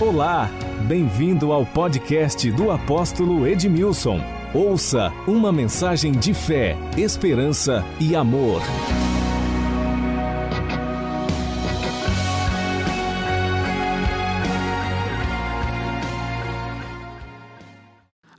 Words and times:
Olá, 0.00 0.48
bem-vindo 0.86 1.50
ao 1.50 1.66
podcast 1.66 2.48
do 2.52 2.70
apóstolo 2.70 3.44
Edmilson. 3.44 4.20
Ouça 4.54 5.10
uma 5.26 5.50
mensagem 5.50 6.12
de 6.12 6.32
fé, 6.32 6.76
esperança 6.96 7.82
e 8.00 8.14
amor. 8.14 8.62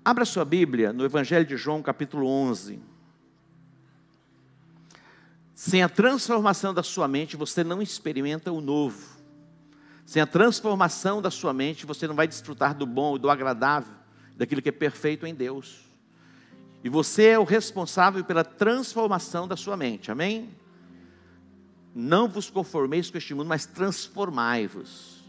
Abra 0.05 0.23
sua 0.23 0.45
Bíblia 0.45 0.93
no 0.93 1.03
Evangelho 1.03 1.45
de 1.45 1.57
João, 1.57 1.81
capítulo 1.81 2.25
11. 2.25 2.79
Sem 5.53 5.83
a 5.83 5.89
transformação 5.89 6.73
da 6.73 6.83
sua 6.83 7.05
mente, 7.05 7.35
você 7.35 7.65
não 7.65 7.81
experimenta 7.81 8.49
o 8.49 8.61
novo. 8.61 9.18
Sem 10.09 10.23
a 10.23 10.25
transformação 10.25 11.21
da 11.21 11.29
sua 11.29 11.53
mente, 11.53 11.85
você 11.85 12.07
não 12.07 12.15
vai 12.15 12.27
desfrutar 12.27 12.73
do 12.73 12.87
bom 12.87 13.15
e 13.15 13.19
do 13.19 13.29
agradável, 13.29 13.93
daquilo 14.35 14.59
que 14.59 14.69
é 14.69 14.71
perfeito 14.71 15.27
em 15.27 15.35
Deus. 15.35 15.81
E 16.83 16.89
você 16.89 17.27
é 17.27 17.37
o 17.37 17.43
responsável 17.43 18.25
pela 18.25 18.43
transformação 18.43 19.47
da 19.47 19.55
sua 19.55 19.77
mente, 19.77 20.09
amém? 20.09 20.49
Não 21.93 22.27
vos 22.27 22.49
conformeis 22.49 23.11
com 23.11 23.19
este 23.19 23.35
mundo, 23.35 23.45
mas 23.45 23.67
transformai-vos. 23.67 25.23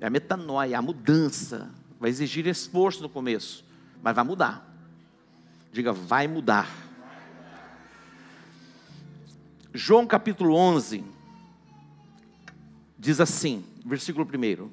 É 0.00 0.08
a 0.08 0.10
metanoia, 0.10 0.76
a 0.76 0.82
mudança. 0.82 1.70
Vai 2.00 2.10
exigir 2.10 2.48
esforço 2.48 3.00
no 3.00 3.08
começo, 3.08 3.64
mas 4.02 4.12
vai 4.12 4.24
mudar. 4.24 4.76
Diga, 5.70 5.92
vai 5.92 6.26
mudar. 6.26 6.68
João 9.72 10.04
capítulo 10.04 10.56
11 10.56 11.04
diz 12.98 13.20
assim: 13.20 13.72
versículo 13.84 14.26
1. 14.26 14.70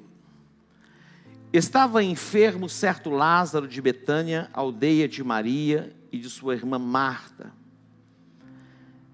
Estava 1.52 2.02
enfermo 2.02 2.68
certo 2.68 3.10
Lázaro 3.10 3.68
de 3.68 3.82
Betânia, 3.82 4.48
aldeia 4.54 5.06
de 5.06 5.22
Maria 5.22 5.94
e 6.10 6.18
de 6.18 6.30
sua 6.30 6.54
irmã 6.54 6.78
Marta. 6.78 7.52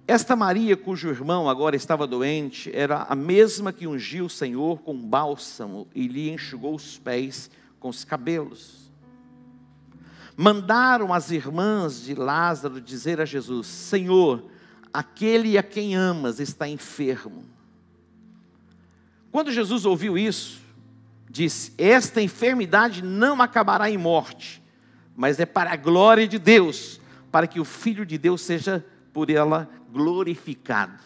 Esta 0.07 0.37
Maria, 0.37 0.77
cujo 0.77 1.09
irmão 1.09 1.51
agora 1.51 1.77
estava 1.77 2.07
doente, 2.07 2.71
era 2.75 3.03
a 3.03 3.15
mesma 3.15 3.73
que 3.73 3.87
ungiu 3.87 4.27
o 4.27 4.31
Senhor 4.31 4.81
com 4.83 4.97
bálsamo 4.97 5.89
e 5.95 6.07
lhe 6.07 6.31
enxugou 6.31 6.75
os 6.75 6.97
pés 6.97 7.51
com 7.81 7.89
os 7.89 8.05
cabelos. 8.05 8.91
Mandaram 10.37 11.13
as 11.13 11.33
irmãs 11.33 12.03
de 12.05 12.15
Lázaro 12.15 12.81
dizer 12.81 13.21
a 13.21 13.25
Jesus: 13.25 13.67
Senhor, 13.67 14.45
aquele 14.93 15.59
a 15.59 15.63
quem 15.63 15.97
amas 15.97 16.39
está 16.39 16.69
enfermo. 16.69 17.45
Quando 19.39 19.53
Jesus 19.53 19.85
ouviu 19.85 20.19
isso, 20.19 20.61
disse: 21.31 21.73
Esta 21.79 22.21
enfermidade 22.21 23.05
não 23.05 23.41
acabará 23.41 23.89
em 23.89 23.97
morte, 23.97 24.61
mas 25.15 25.39
é 25.39 25.47
para 25.47 25.73
a 25.73 25.77
glória 25.77 26.27
de 26.27 26.41
Deus, 26.41 27.01
para 27.31 27.47
que 27.47 27.61
o 27.61 27.65
Filho 27.65 28.05
de 28.05 28.19
Deus 28.19 28.43
seja 28.43 28.85
por 29.13 29.31
ela 29.31 29.71
glorificado. 29.93 30.99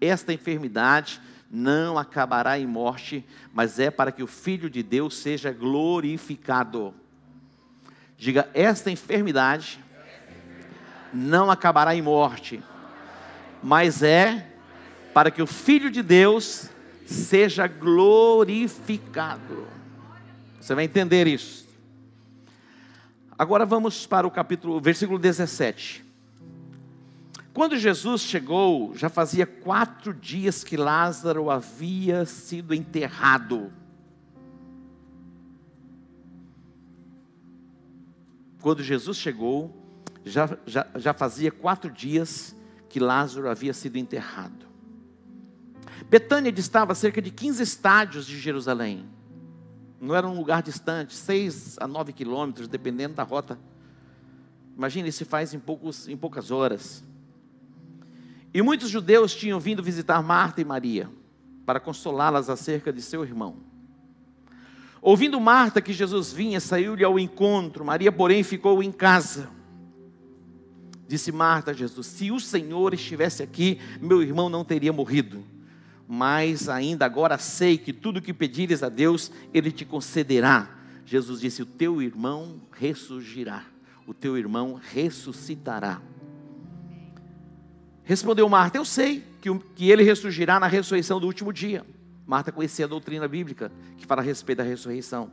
Esta 0.00 0.32
enfermidade 0.32 1.20
não 1.50 1.98
acabará 1.98 2.58
em 2.58 2.66
morte, 2.66 3.22
mas 3.52 3.78
é 3.78 3.90
para 3.90 4.10
que 4.10 4.22
o 4.22 4.26
Filho 4.26 4.70
de 4.70 4.82
Deus 4.82 5.14
seja 5.18 5.52
glorificado. 5.52 6.94
Diga: 8.16 8.48
esta 8.54 8.90
enfermidade 8.90 9.78
não 11.12 11.50
acabará 11.50 11.94
em 11.94 12.00
morte, 12.00 12.62
mas 13.62 14.02
é 14.02 14.54
para 15.12 15.30
que 15.30 15.42
o 15.42 15.46
Filho 15.46 15.90
de 15.90 16.02
Deus 16.02 16.71
seja 17.12 17.66
glorificado. 17.66 19.66
Você 20.60 20.74
vai 20.74 20.84
entender 20.84 21.26
isso. 21.26 21.68
Agora 23.38 23.66
vamos 23.66 24.06
para 24.06 24.26
o 24.26 24.30
capítulo, 24.30 24.80
versículo 24.80 25.18
17. 25.18 26.04
Quando 27.52 27.76
Jesus 27.76 28.22
chegou, 28.22 28.96
já 28.96 29.08
fazia 29.08 29.44
quatro 29.44 30.14
dias 30.14 30.64
que 30.64 30.76
Lázaro 30.76 31.50
havia 31.50 32.24
sido 32.24 32.72
enterrado. 32.72 33.70
Quando 38.60 38.82
Jesus 38.82 39.18
chegou, 39.18 39.76
já, 40.24 40.56
já, 40.66 40.86
já 40.94 41.12
fazia 41.12 41.50
quatro 41.50 41.90
dias 41.90 42.54
que 42.88 43.00
Lázaro 43.00 43.48
havia 43.48 43.74
sido 43.74 43.98
enterrado. 43.98 44.71
Betânia 46.08 46.50
distava 46.50 46.94
cerca 46.94 47.20
de 47.20 47.30
15 47.30 47.62
estádios 47.62 48.26
de 48.26 48.38
Jerusalém. 48.38 49.06
Não 50.00 50.14
era 50.14 50.26
um 50.26 50.36
lugar 50.36 50.62
distante, 50.62 51.14
6 51.14 51.76
a 51.78 51.86
9 51.86 52.12
quilômetros, 52.12 52.66
dependendo 52.66 53.14
da 53.14 53.22
rota. 53.22 53.58
Imagine, 54.76 55.12
se 55.12 55.24
faz 55.24 55.54
em, 55.54 55.60
poucos, 55.60 56.08
em 56.08 56.16
poucas 56.16 56.50
horas. 56.50 57.04
E 58.52 58.60
muitos 58.62 58.88
judeus 58.88 59.34
tinham 59.34 59.60
vindo 59.60 59.82
visitar 59.82 60.20
Marta 60.22 60.60
e 60.60 60.64
Maria, 60.64 61.08
para 61.64 61.78
consolá-las 61.78 62.50
acerca 62.50 62.92
de 62.92 63.00
seu 63.00 63.22
irmão. 63.22 63.56
Ouvindo 65.00 65.40
Marta 65.40 65.80
que 65.80 65.92
Jesus 65.92 66.32
vinha, 66.32 66.58
saiu-lhe 66.58 67.04
ao 67.04 67.18
encontro, 67.18 67.84
Maria, 67.84 68.10
porém, 68.10 68.42
ficou 68.42 68.82
em 68.82 68.90
casa. 68.90 69.48
Disse 71.06 71.30
Marta 71.30 71.70
a 71.70 71.74
Jesus: 71.74 72.06
Se 72.06 72.30
o 72.30 72.40
Senhor 72.40 72.94
estivesse 72.94 73.42
aqui, 73.42 73.78
meu 74.00 74.22
irmão 74.22 74.48
não 74.48 74.64
teria 74.64 74.92
morrido 74.92 75.44
mas 76.14 76.68
ainda 76.68 77.06
agora 77.06 77.38
sei 77.38 77.78
que 77.78 77.90
tudo 77.90 78.20
que 78.20 78.34
pedires 78.34 78.82
a 78.82 78.90
Deus, 78.90 79.32
Ele 79.54 79.72
te 79.72 79.82
concederá. 79.82 80.68
Jesus 81.06 81.40
disse: 81.40 81.62
O 81.62 81.66
teu 81.66 82.02
irmão 82.02 82.60
ressurgirá, 82.70 83.64
o 84.06 84.12
teu 84.12 84.36
irmão 84.36 84.78
ressuscitará. 84.92 86.02
Respondeu 88.04 88.46
Marta: 88.46 88.76
Eu 88.76 88.84
sei 88.84 89.24
que, 89.40 89.48
que 89.74 89.90
ele 89.90 90.02
ressurgirá 90.02 90.60
na 90.60 90.66
ressurreição 90.66 91.18
do 91.18 91.26
último 91.26 91.50
dia. 91.50 91.82
Marta 92.26 92.52
conhecia 92.52 92.84
a 92.84 92.88
doutrina 92.88 93.26
bíblica 93.26 93.72
que 93.96 94.04
fala 94.04 94.20
a 94.20 94.24
respeito 94.24 94.58
da 94.58 94.64
ressurreição. 94.64 95.30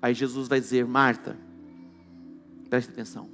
Aí 0.00 0.14
Jesus 0.14 0.48
vai 0.48 0.60
dizer: 0.60 0.86
Marta, 0.86 1.36
preste 2.70 2.88
atenção, 2.88 3.28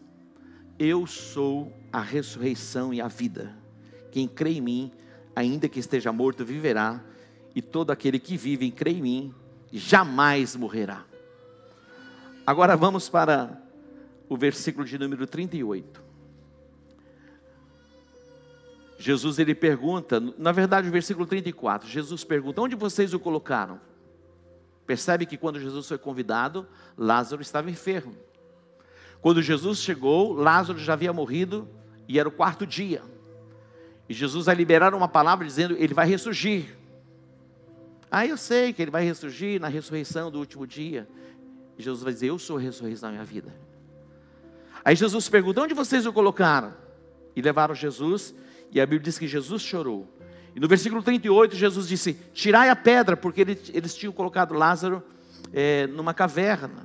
eu 0.77 1.07
sou 1.07 1.73
a 1.93 2.01
ressurreição 2.01 2.93
e 2.93 3.01
a 3.01 3.07
vida. 3.07 3.55
Quem 4.11 4.27
crê 4.27 4.55
em 4.55 4.61
mim, 4.61 4.93
ainda 5.41 5.69
que 5.69 5.81
esteja 5.81 6.13
morto, 6.13 6.45
viverá, 6.45 7.03
e 7.55 7.61
todo 7.61 7.91
aquele 7.91 8.19
que 8.19 8.37
vive 8.37 8.67
e 8.67 8.71
crê 8.71 8.93
em 8.93 9.03
mim, 9.03 9.35
jamais 9.73 10.55
morrerá. 10.55 11.05
Agora 12.47 12.77
vamos 12.77 13.09
para 13.09 13.61
o 14.29 14.37
versículo 14.37 14.87
de 14.87 14.99
número 14.99 15.27
38. 15.27 16.11
Jesus 18.99 19.39
ele 19.39 19.55
pergunta, 19.55 20.21
na 20.37 20.53
verdade 20.53 20.89
o 20.89 20.93
versículo 20.93 21.27
34, 21.27 21.89
Jesus 21.89 22.23
pergunta: 22.23 22.61
onde 22.61 22.77
vocês 22.77 23.15
o 23.15 23.19
colocaram? 23.19 23.81
Percebe 24.87 25.25
que 25.25 25.37
quando 25.37 25.59
Jesus 25.59 25.89
foi 25.89 25.97
convidado, 25.97 26.67
Lázaro 26.99 27.41
estava 27.41 27.71
enfermo. 27.71 28.15
Quando 29.23 29.41
Jesus 29.41 29.79
chegou, 29.79 30.33
Lázaro 30.33 30.79
já 30.79 30.95
havia 30.95 31.13
morrido 31.13 31.69
e 32.09 32.19
era 32.19 32.29
o 32.29 32.33
quarto 32.33 32.67
dia. 32.67 33.03
E 34.11 34.13
Jesus 34.13 34.47
vai 34.47 34.57
liberar 34.57 34.93
uma 34.93 35.07
palavra 35.07 35.47
dizendo: 35.47 35.77
Ele 35.79 35.95
vai 35.95 36.05
ressurgir. 36.05 36.77
Ah, 38.11 38.27
eu 38.27 38.37
sei 38.37 38.73
que 38.73 38.83
ele 38.83 38.91
vai 38.91 39.05
ressurgir 39.05 39.61
na 39.61 39.69
ressurreição 39.69 40.33
do 40.33 40.41
último 40.41 40.67
dia. 40.67 41.09
E 41.79 41.83
Jesus 41.83 42.03
vai 42.03 42.13
dizer: 42.13 42.27
Eu 42.27 42.37
sou 42.37 42.57
a 42.57 42.61
ressurreição 42.61 43.09
da 43.09 43.13
minha 43.13 43.25
vida. 43.25 43.55
Aí 44.85 44.97
Jesus 44.97 45.29
pergunta: 45.29 45.63
Onde 45.63 45.75
vocês 45.75 46.07
o 46.07 46.13
colocaram? 46.13 46.75
E 47.37 47.41
levaram 47.41 47.73
Jesus, 47.73 48.35
e 48.73 48.81
a 48.81 48.85
Bíblia 48.85 49.05
diz 49.05 49.17
que 49.17 49.29
Jesus 49.29 49.63
chorou. 49.63 50.13
E 50.57 50.59
no 50.59 50.67
versículo 50.67 51.05
38, 51.05 51.55
Jesus 51.55 51.87
disse: 51.87 52.15
Tirai 52.33 52.69
a 52.69 52.75
pedra, 52.75 53.17
porque 53.17 53.43
eles 53.43 53.95
tinham 53.95 54.13
colocado 54.13 54.55
Lázaro 54.55 55.05
é, 55.53 55.87
numa 55.87 56.13
caverna, 56.13 56.85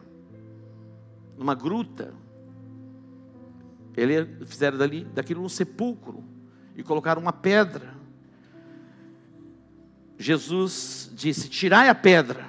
numa 1.36 1.56
gruta. 1.56 2.14
Ele 3.98 4.46
fizeram 4.46 4.78
dali, 4.78 5.06
daquilo 5.06 5.44
um 5.44 5.50
sepulcro 5.50 6.35
e 6.76 6.84
colocaram 6.84 7.22
uma 7.22 7.34
pedra. 7.34 7.96
Jesus 10.18 11.12
disse: 11.14 11.50
Tirai 11.50 11.90
a 11.90 11.96
pedra. 11.96 12.46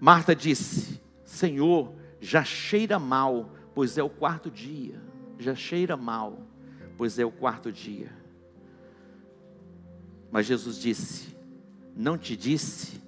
Marta 0.00 0.34
disse: 0.34 1.00
Senhor, 1.24 1.94
já 2.20 2.44
cheira 2.44 2.98
mal, 2.98 3.50
pois 3.74 3.98
é 3.98 4.02
o 4.02 4.10
quarto 4.10 4.50
dia. 4.50 5.00
Já 5.38 5.54
cheira 5.54 5.96
mal, 5.96 6.46
pois 6.96 7.18
é 7.18 7.24
o 7.24 7.30
quarto 7.30 7.72
dia. 7.72 8.12
Mas 10.30 10.46
Jesus 10.46 10.78
disse: 10.78 11.36
Não 11.96 12.18
te 12.18 12.36
disse 12.36 13.02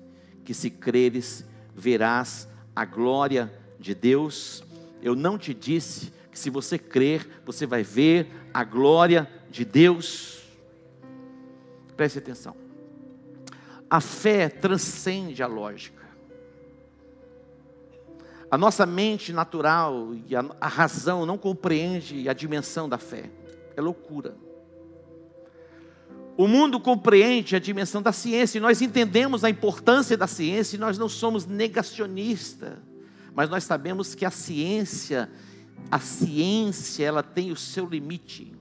que 0.44 0.54
se 0.54 0.70
creres 0.70 1.44
verás 1.74 2.48
a 2.74 2.84
glória 2.84 3.52
de 3.78 3.94
Deus? 3.94 4.64
Eu 5.02 5.14
não 5.14 5.38
te 5.38 5.52
disse 5.52 6.12
se 6.38 6.50
você 6.50 6.78
crer, 6.78 7.42
você 7.44 7.66
vai 7.66 7.82
ver 7.82 8.28
a 8.52 8.64
glória 8.64 9.28
de 9.50 9.64
Deus. 9.64 10.42
Preste 11.96 12.18
atenção. 12.18 12.56
A 13.88 14.00
fé 14.00 14.48
transcende 14.48 15.42
a 15.42 15.46
lógica. 15.46 16.04
A 18.50 18.56
nossa 18.56 18.86
mente 18.86 19.32
natural 19.32 20.14
e 20.28 20.36
a, 20.36 20.44
a 20.60 20.68
razão 20.68 21.26
não 21.26 21.36
compreende 21.36 22.28
a 22.28 22.32
dimensão 22.32 22.88
da 22.88 22.98
fé. 22.98 23.30
É 23.76 23.80
loucura. 23.80 24.36
O 26.36 26.46
mundo 26.46 26.78
compreende 26.78 27.56
a 27.56 27.58
dimensão 27.58 28.02
da 28.02 28.12
ciência 28.12 28.58
e 28.58 28.60
nós 28.60 28.82
entendemos 28.82 29.42
a 29.42 29.48
importância 29.48 30.16
da 30.16 30.26
ciência 30.26 30.76
e 30.76 30.78
nós 30.78 30.98
não 30.98 31.08
somos 31.08 31.46
negacionistas, 31.46 32.74
mas 33.34 33.48
nós 33.48 33.64
sabemos 33.64 34.14
que 34.14 34.24
a 34.24 34.30
ciência, 34.30 35.30
a 35.90 35.98
ciência, 35.98 37.04
ela 37.04 37.22
tem 37.22 37.52
o 37.52 37.56
seu 37.56 37.86
limite. 37.86 38.54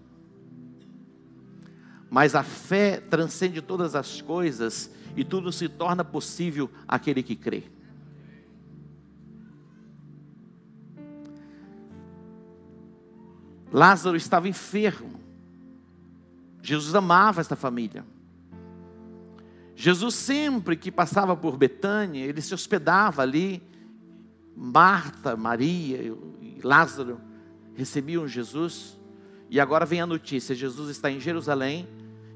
Mas 2.09 2.35
a 2.35 2.43
fé 2.43 2.99
transcende 2.99 3.61
todas 3.61 3.95
as 3.95 4.21
coisas 4.21 4.89
e 5.15 5.23
tudo 5.23 5.51
se 5.51 5.67
torna 5.67 6.03
possível 6.03 6.69
àquele 6.87 7.23
que 7.23 7.35
crê. 7.35 7.63
Lázaro 13.71 14.15
estava 14.15 14.47
enfermo. 14.47 15.19
Jesus 16.61 16.95
amava 16.95 17.41
esta 17.41 17.55
família. 17.55 18.05
Jesus 19.75 20.15
sempre 20.15 20.77
que 20.77 20.89
passava 20.89 21.35
por 21.35 21.57
Betânia, 21.57 22.23
ele 22.23 22.41
se 22.41 22.53
hospedava 22.53 23.21
ali. 23.21 23.61
Marta, 24.55 25.35
Maria 25.35 26.01
e 26.41 26.59
Lázaro 26.63 27.19
recebiam 27.75 28.27
Jesus. 28.27 28.97
E 29.49 29.59
agora 29.59 29.85
vem 29.85 30.01
a 30.01 30.05
notícia: 30.05 30.55
Jesus 30.55 30.89
está 30.89 31.11
em 31.11 31.19
Jerusalém 31.19 31.87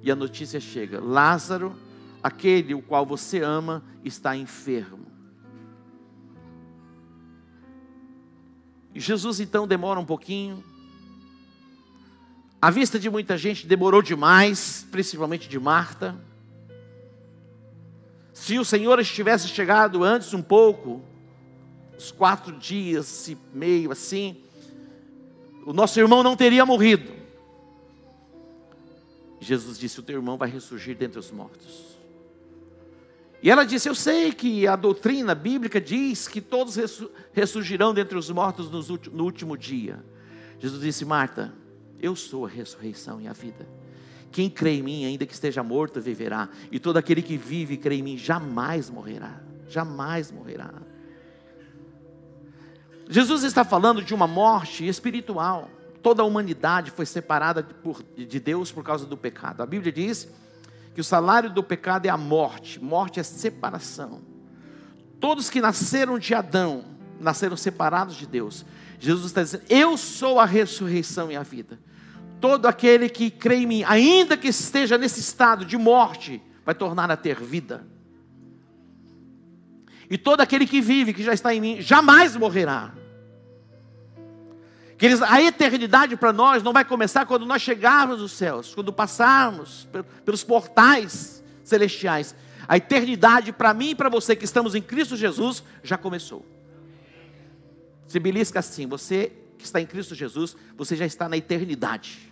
e 0.01 0.12
a 0.12 0.16
notícia 0.16 0.60
chega: 0.60 1.00
Lázaro, 1.00 1.75
aquele 2.21 2.74
o 2.74 2.81
qual 2.81 3.06
você 3.06 3.42
ama, 3.42 3.83
está 4.04 4.36
enfermo. 4.36 5.07
Jesus 8.94 9.39
então 9.39 9.68
demora 9.68 10.00
um 10.00 10.06
pouquinho, 10.06 10.63
a 12.62 12.69
vista 12.69 13.00
de 13.00 13.10
muita 13.10 13.38
gente 13.38 13.65
demorou 13.65 14.01
demais, 14.01 14.86
principalmente 14.92 15.48
de 15.48 15.57
Marta. 15.57 16.15
Se 18.33 18.60
o 18.60 18.65
Senhor 18.65 19.00
estivesse 19.00 19.48
chegado 19.48 20.04
antes 20.04 20.33
um 20.33 20.42
pouco, 20.42 21.01
uns 22.00 22.12
quatro 22.12 22.57
dias 22.57 23.28
e 23.28 23.38
meio 23.54 23.92
assim, 23.92 24.38
o 25.66 25.74
nosso 25.74 26.00
irmão 26.00 26.24
não 26.24 26.34
teria 26.34 26.66
morrido. 26.66 27.12
Jesus 29.42 29.78
disse: 29.78 30.00
O 30.00 30.04
teu 30.04 30.16
irmão 30.16 30.38
vai 30.38 30.50
ressurgir 30.50 30.96
dentre 30.96 31.19
os 31.19 31.30
mortos. 31.30 31.98
E 33.44 33.51
ela 33.51 33.66
disse: 33.66 33.90
Eu 33.90 33.96
sei 33.96 34.31
que 34.31 34.66
a 34.66 34.78
doutrina 34.78 35.36
bíblica 35.36 35.80
diz 35.81 36.25
que 36.25 36.40
todos 36.40 36.78
ressurgirão 37.34 37.94
dentre 37.94 38.18
os 38.18 38.30
mortos 38.30 38.69
no 39.12 39.24
último 39.25 39.57
dia. 39.57 40.01
Jesus 40.57 40.81
disse: 40.81 41.04
Marta, 41.04 41.54
eu 42.01 42.16
sou 42.16 42.46
a 42.46 42.50
ressurreição 42.50 43.19
e 43.19 43.28
a 43.28 43.34
vida. 43.34 43.68
Quem 44.31 44.50
crê 44.50 44.78
em 44.78 44.84
mim, 44.84 45.06
ainda 45.06 45.25
que 45.25 45.34
esteja 45.34 45.62
morto, 45.63 46.00
viverá. 46.00 46.48
E 46.72 46.80
todo 46.80 46.96
aquele 46.96 47.22
que 47.22 47.36
vive 47.36 47.74
e 47.74 47.78
crê 47.78 47.96
em 47.96 48.04
mim 48.04 48.18
jamais 48.18 48.90
morrerá. 48.90 49.42
Jamais 49.68 50.31
morrerá. 50.31 50.88
Jesus 53.12 53.44
está 53.44 53.64
falando 53.64 54.04
de 54.04 54.14
uma 54.14 54.28
morte 54.28 54.88
espiritual. 54.88 55.68
Toda 56.04 56.22
a 56.22 56.26
humanidade 56.26 56.92
foi 56.92 57.08
separada 57.08 57.68
de 58.16 58.40
Deus 58.40 58.72
por 58.72 58.84
causa 58.84 59.04
do 59.08 59.18
pecado. 59.18 59.64
A 59.64 59.66
Bíblia 59.66 59.92
diz 59.92 60.30
que 60.94 61.02
o 61.02 61.04
salário 61.04 61.50
do 61.50 61.64
pecado 61.64 62.06
é 62.06 62.10
a 62.10 62.18
morte. 62.18 62.80
Morte 62.80 63.20
é 63.20 63.24
separação. 63.24 64.22
Todos 65.20 65.50
que 65.50 65.60
nasceram 65.60 66.20
de 66.20 66.36
Adão 66.36 66.86
nasceram 67.20 67.58
separados 67.58 68.16
de 68.16 68.28
Deus. 68.28 68.64
Jesus 69.00 69.26
está 69.26 69.42
dizendo: 69.42 69.64
Eu 69.68 69.98
sou 69.98 70.40
a 70.40 70.46
ressurreição 70.46 71.32
e 71.32 71.36
a 71.36 71.42
vida. 71.42 71.80
Todo 72.40 72.68
aquele 72.68 73.10
que 73.10 73.32
crê 73.32 73.56
em 73.56 73.66
mim, 73.66 73.84
ainda 73.86 74.38
que 74.38 74.48
esteja 74.48 75.00
nesse 75.00 75.20
estado 75.20 75.66
de 75.66 75.78
morte, 75.78 76.40
vai 76.64 76.76
tornar 76.76 77.10
a 77.10 77.18
ter 77.18 77.42
vida. 77.42 77.88
E 80.10 80.18
todo 80.18 80.42
aquele 80.42 80.68
que 80.68 80.80
vive, 80.80 81.12
que 81.12 81.24
já 81.24 81.34
está 81.34 81.54
em 81.54 81.60
mim, 81.60 81.82
jamais 81.82 82.36
morrerá. 82.36 82.99
Queridos, 85.00 85.24
a 85.24 85.42
eternidade 85.42 86.16
para 86.16 86.31
nós 86.31 86.62
não 86.62 86.72
vai 86.72 86.86
começar 86.86 87.25
quando 87.25 87.46
nós 87.46 87.62
chegarmos 87.62 88.19
nos 88.19 88.34
céus, 88.34 88.75
quando 88.75 88.94
passarmos 88.94 89.88
pelos 90.24 90.44
portais 90.44 91.44
celestiais. 91.63 92.36
A 92.68 92.78
eternidade 92.78 93.51
para 93.51 93.74
mim 93.74 93.92
e 93.92 93.96
para 93.96 94.10
você 94.10 94.36
que 94.36 94.46
estamos 94.46 94.75
em 94.75 94.81
Cristo 94.81 95.18
Jesus 95.18 95.63
já 95.81 95.98
começou. 95.98 96.46
Se 98.06 98.19
belisca 98.19 98.60
assim, 98.60 98.86
você 98.86 99.31
que 99.57 99.66
está 99.66 99.81
em 99.81 99.88
Cristo 99.88 100.13
Jesus, 100.13 100.56
você 100.78 100.96
já 100.96 101.06
está 101.06 101.28
na 101.28 101.38
eternidade 101.38 102.30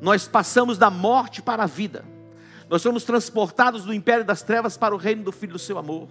nós 0.00 0.28
passamos 0.28 0.78
da 0.78 0.90
morte 0.90 1.42
para 1.42 1.64
a 1.64 1.66
vida. 1.66 2.04
Nós 2.68 2.82
somos 2.82 3.04
transportados 3.04 3.84
do 3.84 3.94
império 3.94 4.24
das 4.24 4.42
trevas 4.42 4.76
para 4.76 4.94
o 4.94 4.98
reino 4.98 5.22
do 5.22 5.32
Filho 5.32 5.54
do 5.54 5.58
seu 5.58 5.78
amor. 5.78 6.08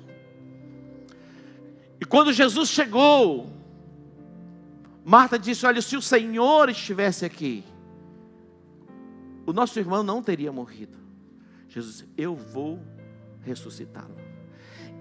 E 2.00 2.06
quando 2.06 2.34
Jesus 2.34 2.70
chegou, 2.70 3.52
Marta 5.10 5.40
disse: 5.40 5.66
Olha, 5.66 5.82
se 5.82 5.96
o 5.96 6.02
Senhor 6.02 6.70
estivesse 6.70 7.24
aqui, 7.24 7.64
o 9.46 9.54
nosso 9.54 9.80
irmão 9.80 10.04
não 10.04 10.22
teria 10.22 10.52
morrido. 10.52 10.98
Jesus 11.70 12.00
disse: 12.00 12.10
Eu 12.18 12.36
vou 12.36 12.82
ressuscitá-lo. 13.42 14.18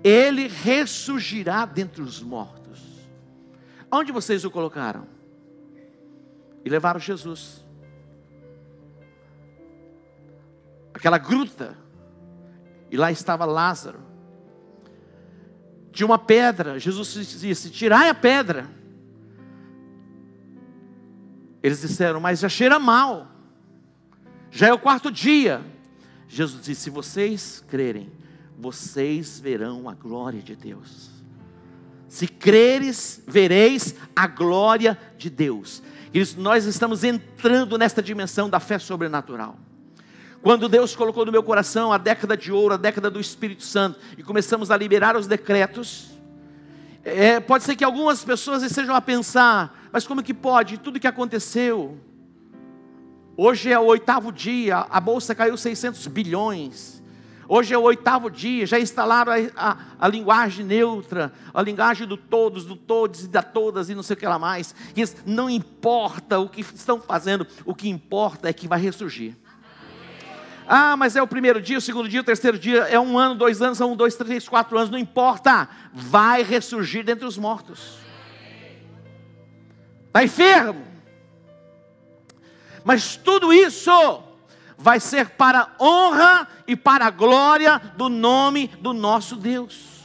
Ele 0.04 0.46
ressurgirá 0.46 1.66
dentre 1.66 2.02
os 2.02 2.22
mortos. 2.22 2.80
Onde 3.90 4.12
vocês 4.12 4.44
o 4.44 4.50
colocaram? 4.50 5.08
E 6.64 6.68
levaram 6.68 7.00
Jesus. 7.00 7.66
aquela 10.96 11.18
gruta, 11.18 11.76
e 12.90 12.96
lá 12.96 13.12
estava 13.12 13.44
Lázaro. 13.44 14.00
Tinha 15.92 16.06
uma 16.06 16.18
pedra, 16.18 16.78
Jesus 16.78 17.12
disse: 17.38 17.70
Tirai 17.70 18.08
a 18.08 18.14
pedra. 18.14 18.66
Eles 21.66 21.80
disseram, 21.80 22.20
mas 22.20 22.38
já 22.38 22.48
cheira 22.48 22.78
mal, 22.78 23.26
já 24.52 24.68
é 24.68 24.72
o 24.72 24.78
quarto 24.78 25.10
dia. 25.10 25.60
Jesus 26.28 26.64
disse: 26.64 26.82
Se 26.82 26.90
vocês 26.90 27.64
crerem, 27.66 28.08
vocês 28.56 29.40
verão 29.40 29.88
a 29.88 29.92
glória 29.92 30.40
de 30.40 30.54
Deus. 30.54 31.10
Se 32.06 32.28
creres, 32.28 33.20
vereis 33.26 33.96
a 34.14 34.28
glória 34.28 34.96
de 35.18 35.28
Deus. 35.28 35.82
Isso, 36.14 36.40
nós 36.40 36.66
estamos 36.66 37.02
entrando 37.02 37.76
nesta 37.76 38.00
dimensão 38.00 38.48
da 38.48 38.60
fé 38.60 38.78
sobrenatural. 38.78 39.58
Quando 40.42 40.68
Deus 40.68 40.94
colocou 40.94 41.26
no 41.26 41.32
meu 41.32 41.42
coração 41.42 41.92
a 41.92 41.98
década 41.98 42.36
de 42.36 42.52
ouro, 42.52 42.74
a 42.74 42.76
década 42.78 43.10
do 43.10 43.18
Espírito 43.18 43.64
Santo, 43.64 43.98
e 44.16 44.22
começamos 44.22 44.70
a 44.70 44.76
liberar 44.76 45.16
os 45.16 45.26
decretos, 45.26 46.16
é, 47.02 47.40
pode 47.40 47.64
ser 47.64 47.74
que 47.74 47.84
algumas 47.84 48.24
pessoas 48.24 48.62
estejam 48.62 48.94
a 48.94 49.00
pensar, 49.00 49.85
mas 49.96 50.06
como 50.06 50.22
que 50.22 50.34
pode? 50.34 50.76
Tudo 50.76 51.00
que 51.00 51.06
aconteceu. 51.06 51.98
Hoje 53.34 53.72
é 53.72 53.78
o 53.78 53.84
oitavo 53.86 54.30
dia, 54.30 54.80
a 54.90 55.00
bolsa 55.00 55.34
caiu 55.34 55.56
600 55.56 56.06
bilhões. 56.08 57.02
Hoje 57.48 57.72
é 57.72 57.78
o 57.78 57.82
oitavo 57.82 58.30
dia, 58.30 58.66
já 58.66 58.78
instalaram 58.78 59.32
a, 59.32 59.36
a, 59.56 59.78
a, 60.00 60.06
linguagem 60.06 60.66
neutra, 60.66 61.32
a 61.54 61.62
linguagem 61.62 62.06
do 62.06 62.18
todos, 62.18 62.66
do 62.66 62.76
todos 62.76 63.24
e 63.24 63.28
da 63.28 63.42
todas 63.42 63.88
e 63.88 63.94
não 63.94 64.02
sei 64.02 64.12
o 64.12 64.18
que 64.18 64.26
lá 64.26 64.38
mais. 64.38 64.74
E 64.94 65.02
não 65.24 65.48
importa 65.48 66.38
o 66.38 66.46
que 66.46 66.60
estão 66.60 67.00
fazendo, 67.00 67.46
o 67.64 67.74
que 67.74 67.88
importa 67.88 68.50
é 68.50 68.52
que 68.52 68.68
vai 68.68 68.78
ressurgir. 68.78 69.34
Ah, 70.68 70.94
mas 70.94 71.16
é 71.16 71.22
o 71.22 71.26
primeiro 71.26 71.58
dia, 71.58 71.78
o 71.78 71.80
segundo 71.80 72.06
dia, 72.06 72.20
o 72.20 72.24
terceiro 72.24 72.58
dia, 72.58 72.82
é 72.82 73.00
um 73.00 73.18
ano, 73.18 73.34
dois 73.34 73.62
anos, 73.62 73.78
são 73.78 73.92
um, 73.92 73.96
dois, 73.96 74.14
três, 74.14 74.46
quatro 74.46 74.76
anos, 74.76 74.90
não 74.90 74.98
importa. 74.98 75.66
Vai 75.90 76.42
ressurgir 76.42 77.02
dentre 77.02 77.24
os 77.24 77.38
mortos. 77.38 78.04
Está 80.16 80.24
enfermo. 80.24 80.82
Mas 82.82 83.16
tudo 83.16 83.52
isso 83.52 84.22
vai 84.78 84.98
ser 84.98 85.30
para 85.30 85.60
a 85.60 85.84
honra 85.84 86.48
e 86.66 86.74
para 86.74 87.04
a 87.04 87.10
glória 87.10 87.78
do 87.98 88.08
nome 88.08 88.68
do 88.80 88.94
nosso 88.94 89.36
Deus. 89.36 90.00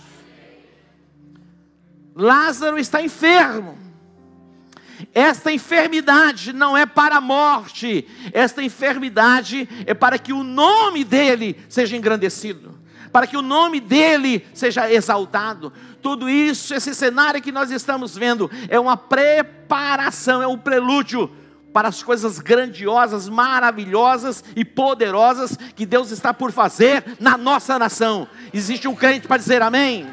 Lázaro 2.13 2.77
está 2.77 3.01
enfermo. 3.01 3.77
Esta 5.13 5.49
enfermidade 5.49 6.51
não 6.51 6.77
é 6.77 6.85
para 6.85 7.15
a 7.15 7.21
morte, 7.21 8.05
esta 8.33 8.61
enfermidade 8.61 9.67
é 9.85 9.93
para 9.93 10.19
que 10.19 10.33
o 10.33 10.43
nome 10.43 11.03
dele 11.03 11.57
seja 11.69 11.95
engrandecido, 11.95 12.77
para 13.11 13.27
que 13.27 13.37
o 13.37 13.41
nome 13.41 13.79
dele 13.79 14.45
seja 14.53 14.91
exaltado. 14.91 15.71
Tudo 16.01 16.29
isso, 16.29 16.73
esse 16.73 16.95
cenário 16.95 17.41
que 17.41 17.51
nós 17.51 17.71
estamos 17.71 18.15
vendo, 18.15 18.49
é 18.69 18.79
uma 18.79 18.97
preparação, 18.97 20.41
é 20.41 20.47
um 20.47 20.57
prelúdio 20.57 21.29
para 21.73 21.87
as 21.87 22.03
coisas 22.03 22.39
grandiosas, 22.39 23.29
maravilhosas 23.29 24.43
e 24.55 24.65
poderosas 24.65 25.57
que 25.75 25.85
Deus 25.85 26.11
está 26.11 26.33
por 26.33 26.51
fazer 26.51 27.17
na 27.19 27.37
nossa 27.37 27.79
nação. 27.79 28.27
Existe 28.53 28.87
um 28.87 28.95
crente 28.95 29.27
para 29.27 29.37
dizer 29.37 29.61
amém? 29.61 30.07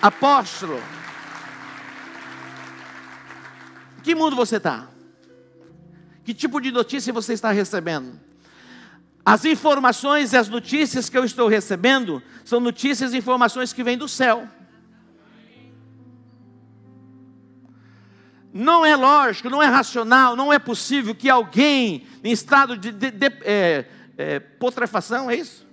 Apóstolo, 0.00 0.80
que 4.02 4.14
mundo 4.14 4.34
você 4.34 4.56
está? 4.56 4.88
Que 6.24 6.34
tipo 6.34 6.60
de 6.60 6.70
notícia 6.70 7.12
você 7.12 7.32
está 7.32 7.50
recebendo? 7.50 8.21
As 9.24 9.44
informações 9.44 10.32
e 10.32 10.36
as 10.36 10.48
notícias 10.48 11.08
que 11.08 11.16
eu 11.16 11.24
estou 11.24 11.48
recebendo 11.48 12.20
são 12.44 12.58
notícias 12.58 13.12
e 13.12 13.18
informações 13.18 13.72
que 13.72 13.84
vêm 13.84 13.96
do 13.96 14.08
céu. 14.08 14.48
Não 18.52 18.84
é 18.84 18.94
lógico, 18.96 19.48
não 19.48 19.62
é 19.62 19.66
racional, 19.66 20.36
não 20.36 20.52
é 20.52 20.58
possível 20.58 21.14
que 21.14 21.30
alguém 21.30 22.06
em 22.22 22.32
estado 22.32 22.76
de, 22.76 22.90
de, 22.92 23.10
de 23.10 23.26
é, 23.44 23.86
é, 24.18 24.40
putrefação, 24.40 25.30
é 25.30 25.36
isso? 25.36 25.66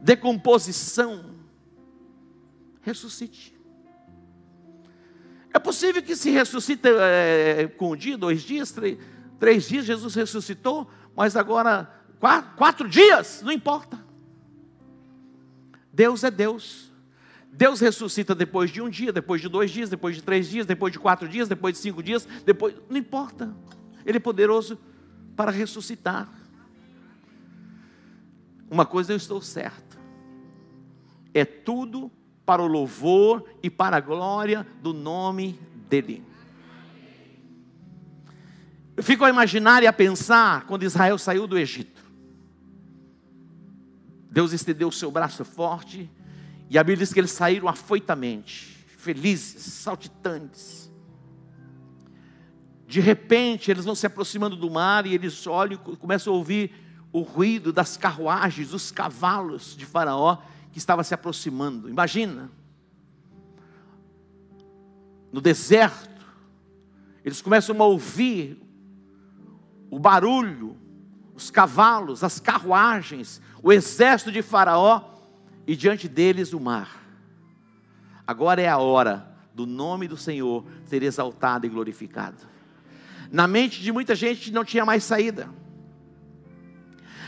Decomposição, 0.00 1.34
ressuscite. 2.80 3.54
É 5.52 5.58
possível 5.58 6.02
que 6.02 6.14
se 6.14 6.30
ressuscite 6.30 6.86
é, 6.86 7.66
com 7.76 7.92
um 7.92 7.96
dia, 7.96 8.16
dois 8.16 8.42
dias, 8.42 8.70
três, 8.70 8.98
três 9.38 9.68
dias, 9.68 9.84
Jesus 9.84 10.14
ressuscitou, 10.14 10.88
mas 11.14 11.36
agora 11.36 11.90
quatro, 12.20 12.50
quatro 12.56 12.88
dias, 12.88 13.42
não 13.42 13.52
importa. 13.52 13.98
Deus 15.92 16.22
é 16.24 16.30
Deus. 16.30 16.92
Deus 17.50 17.80
ressuscita 17.80 18.34
depois 18.34 18.70
de 18.70 18.82
um 18.82 18.88
dia, 18.88 19.12
depois 19.12 19.40
de 19.40 19.48
dois 19.48 19.70
dias, 19.70 19.88
depois 19.88 20.14
de 20.14 20.22
três 20.22 20.46
dias, 20.46 20.66
depois 20.66 20.92
de 20.92 20.98
quatro 20.98 21.26
dias, 21.26 21.48
depois 21.48 21.74
de 21.74 21.80
cinco 21.80 22.02
dias, 22.02 22.28
depois. 22.44 22.74
Não 22.88 22.98
importa. 22.98 23.54
Ele 24.04 24.18
é 24.18 24.20
poderoso 24.20 24.78
para 25.34 25.50
ressuscitar. 25.50 26.28
Uma 28.70 28.84
coisa 28.84 29.12
eu 29.12 29.16
estou 29.16 29.40
certo. 29.40 29.98
É 31.32 31.44
tudo 31.44 32.10
para 32.44 32.62
o 32.62 32.66
louvor 32.66 33.44
e 33.62 33.70
para 33.70 33.96
a 33.96 34.00
glória 34.00 34.66
do 34.82 34.92
nome 34.92 35.58
dEle. 35.88 36.22
Eu 38.96 39.02
fico 39.02 39.24
a 39.24 39.30
imaginar 39.30 39.82
e 39.82 39.86
a 39.86 39.92
pensar 39.92 40.66
quando 40.66 40.82
Israel 40.82 41.18
saiu 41.18 41.46
do 41.46 41.58
Egito. 41.58 41.95
Deus 44.36 44.52
estendeu 44.52 44.88
o 44.88 44.92
seu 44.92 45.10
braço 45.10 45.46
forte 45.46 46.10
e 46.68 46.76
a 46.76 46.84
Bíblia 46.84 46.98
diz 46.98 47.10
que 47.10 47.18
eles 47.18 47.30
saíram 47.30 47.68
afoitamente, 47.68 48.84
felizes, 48.98 49.62
saltitantes. 49.72 50.92
De 52.86 53.00
repente, 53.00 53.70
eles 53.70 53.86
vão 53.86 53.94
se 53.94 54.06
aproximando 54.06 54.54
do 54.54 54.70
mar 54.70 55.06
e 55.06 55.14
eles 55.14 55.46
olham 55.46 55.80
e 55.90 55.96
começam 55.96 56.34
a 56.34 56.36
ouvir 56.36 56.70
o 57.10 57.22
ruído 57.22 57.72
das 57.72 57.96
carruagens, 57.96 58.68
dos 58.68 58.90
cavalos 58.90 59.74
de 59.74 59.86
Faraó 59.86 60.36
que 60.70 60.76
estava 60.76 61.02
se 61.02 61.14
aproximando. 61.14 61.88
Imagina, 61.88 62.50
no 65.32 65.40
deserto, 65.40 66.26
eles 67.24 67.40
começam 67.40 67.74
a 67.80 67.86
ouvir 67.86 68.60
o 69.90 69.98
barulho, 69.98 70.76
os 71.36 71.50
cavalos, 71.50 72.24
as 72.24 72.40
carruagens, 72.40 73.42
o 73.62 73.70
exército 73.70 74.32
de 74.32 74.40
Faraó 74.40 75.02
e 75.66 75.76
diante 75.76 76.08
deles 76.08 76.54
o 76.54 76.58
mar. 76.58 77.04
Agora 78.26 78.62
é 78.62 78.68
a 78.68 78.78
hora 78.78 79.28
do 79.54 79.66
nome 79.66 80.08
do 80.08 80.16
Senhor 80.16 80.64
ser 80.86 81.02
exaltado 81.02 81.66
e 81.66 81.68
glorificado. 81.68 82.42
Na 83.30 83.46
mente 83.46 83.82
de 83.82 83.92
muita 83.92 84.14
gente 84.14 84.50
não 84.50 84.64
tinha 84.64 84.84
mais 84.84 85.04
saída. 85.04 85.48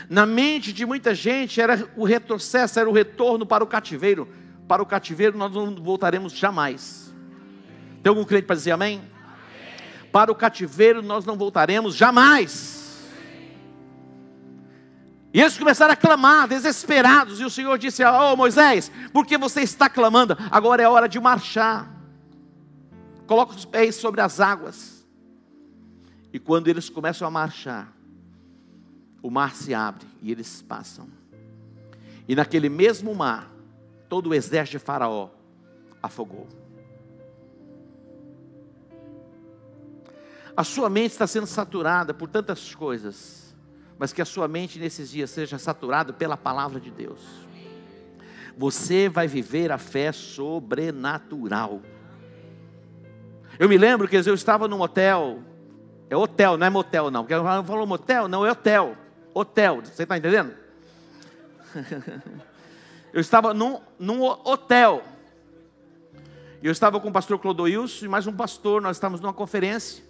Na 0.09 0.25
mente 0.25 0.73
de 0.73 0.85
muita 0.87 1.13
gente 1.13 1.61
era 1.61 1.87
o 1.95 2.03
retrocesso, 2.03 2.79
era 2.79 2.89
o 2.89 2.93
retorno 2.93 3.45
para 3.45 3.63
o 3.63 3.67
cativeiro. 3.67 4.27
Para 4.67 4.81
o 4.81 4.85
cativeiro 4.85 5.37
nós 5.37 5.51
não 5.53 5.75
voltaremos 5.75 6.33
jamais. 6.33 7.13
Tem 8.01 8.09
algum 8.09 8.25
crente 8.25 8.47
para 8.47 8.55
dizer 8.55 8.71
amém? 8.71 8.97
amém? 8.97 10.09
Para 10.11 10.31
o 10.31 10.35
cativeiro 10.35 11.03
nós 11.03 11.25
não 11.25 11.37
voltaremos 11.37 11.95
jamais. 11.95 12.78
E 15.31 15.39
eles 15.39 15.57
começaram 15.57 15.93
a 15.93 15.97
clamar, 15.97 16.47
desesperados, 16.47 17.39
e 17.39 17.45
o 17.45 17.49
Senhor 17.49 17.77
disse: 17.77 18.03
Oh 18.03 18.35
Moisés, 18.35 18.91
por 19.13 19.25
que 19.25 19.37
você 19.37 19.61
está 19.61 19.87
clamando? 19.87 20.35
Agora 20.49 20.81
é 20.81 20.87
hora 20.87 21.07
de 21.07 21.19
marchar. 21.19 21.87
Coloca 23.27 23.53
os 23.53 23.63
pés 23.63 23.95
sobre 23.95 24.21
as 24.21 24.39
águas. 24.39 25.07
E 26.33 26.39
quando 26.39 26.67
eles 26.67 26.89
começam 26.89 27.27
a 27.27 27.31
marchar, 27.31 27.93
o 29.21 29.29
mar 29.29 29.55
se 29.55 29.73
abre 29.73 30.07
e 30.21 30.31
eles 30.31 30.63
passam. 30.63 31.07
E 32.27 32.35
naquele 32.35 32.69
mesmo 32.69 33.13
mar, 33.13 33.51
todo 34.07 34.29
o 34.29 34.33
exército 34.33 34.79
de 34.79 34.83
Faraó 34.83 35.29
afogou. 36.01 36.47
A 40.57 40.63
sua 40.63 40.89
mente 40.89 41.11
está 41.11 41.27
sendo 41.27 41.47
saturada 41.47 42.13
por 42.13 42.27
tantas 42.27 42.73
coisas 42.73 43.48
mas 43.99 44.13
que 44.13 44.21
a 44.21 44.25
sua 44.25 44.47
mente 44.47 44.79
nesses 44.79 45.11
dias 45.11 45.29
seja 45.29 45.59
saturada 45.59 46.13
pela 46.13 46.37
palavra 46.37 46.79
de 46.79 46.89
Deus. 46.89 47.19
Você 48.57 49.09
vai 49.09 49.27
viver 49.27 49.73
a 49.73 49.77
fé 49.77 50.13
sobrenatural. 50.13 51.81
Eu 53.59 53.67
me 53.67 53.77
lembro 53.77 54.07
que 54.07 54.15
eu 54.15 54.33
estava 54.33 54.69
num 54.69 54.79
hotel, 54.79 55.43
é 56.09 56.15
hotel, 56.15 56.55
não 56.55 56.65
é 56.65 56.69
motel 56.69 57.11
não, 57.11 57.23
porque 57.23 57.33
eu 57.33 57.43
falo 57.43 57.85
motel, 57.85 58.29
não 58.29 58.45
é 58.45 58.51
hotel, 58.51 58.95
hotel, 59.33 59.81
você 59.83 60.03
está 60.03 60.17
entendendo? 60.17 60.55
eu 63.11 63.19
estava 63.19 63.53
num, 63.53 63.81
num 63.99 64.23
hotel, 64.23 65.03
e 66.61 66.67
eu 66.67 66.71
estava 66.71 67.01
com 67.01 67.09
o 67.09 67.11
pastor 67.11 67.37
Clodoilson 67.37 68.05
e 68.05 68.07
mais 68.07 68.25
um 68.27 68.33
pastor, 68.33 68.81
nós 68.81 68.95
estávamos 68.95 69.19
numa 69.19 69.33
conferência, 69.33 70.01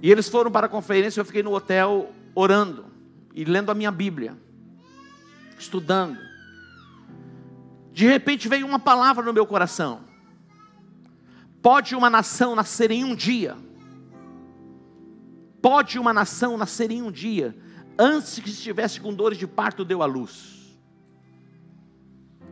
e 0.00 0.10
eles 0.10 0.28
foram 0.28 0.52
para 0.52 0.66
a 0.66 0.68
conferência, 0.68 1.20
eu 1.20 1.24
fiquei 1.24 1.42
no 1.42 1.52
hotel 1.52 2.12
orando 2.34 2.86
e 3.34 3.44
lendo 3.44 3.70
a 3.70 3.74
minha 3.74 3.90
Bíblia, 3.90 4.36
estudando. 5.58 6.18
De 7.92 8.06
repente 8.06 8.48
veio 8.48 8.66
uma 8.66 8.78
palavra 8.78 9.24
no 9.24 9.32
meu 9.32 9.46
coração. 9.46 10.00
Pode 11.62 11.94
uma 11.94 12.10
nação 12.10 12.54
nascer 12.54 12.90
em 12.90 13.04
um 13.04 13.14
dia? 13.14 13.56
Pode 15.62 15.98
uma 15.98 16.12
nação 16.12 16.58
nascer 16.58 16.90
em 16.90 17.00
um 17.00 17.10
dia, 17.10 17.56
antes 17.98 18.38
que 18.38 18.50
estivesse 18.50 19.00
com 19.00 19.14
dores 19.14 19.38
de 19.38 19.46
parto, 19.46 19.84
deu 19.84 20.02
à 20.02 20.06
luz? 20.06 20.76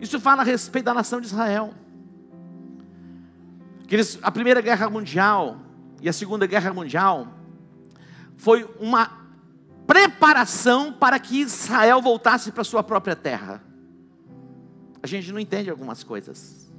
Isso 0.01 0.19
fala 0.19 0.43
a 0.43 0.45
respeito 0.45 0.87
da 0.87 0.95
nação 0.95 1.21
de 1.21 1.27
Israel. 1.27 1.75
A 4.23 4.31
Primeira 4.31 4.63
Guerra 4.63 4.89
Mundial 4.89 5.59
e 6.01 6.09
a 6.09 6.13
Segunda 6.13 6.47
Guerra 6.47 6.73
Mundial 6.73 7.29
foi 8.37 8.69
uma 8.81 9.22
preparação 9.87 10.93
para 10.93 11.19
que 11.19 11.41
Israel 11.41 12.01
voltasse 12.01 12.53
para 12.53 12.65
sua 12.65 12.83
própria 12.83 13.17
terra. 13.17 13.63
A 15.03 15.07
gente 15.07 15.33
não 15.33 15.41
entende 15.41 15.69
algumas 15.69 16.05
coisas. 16.05 16.73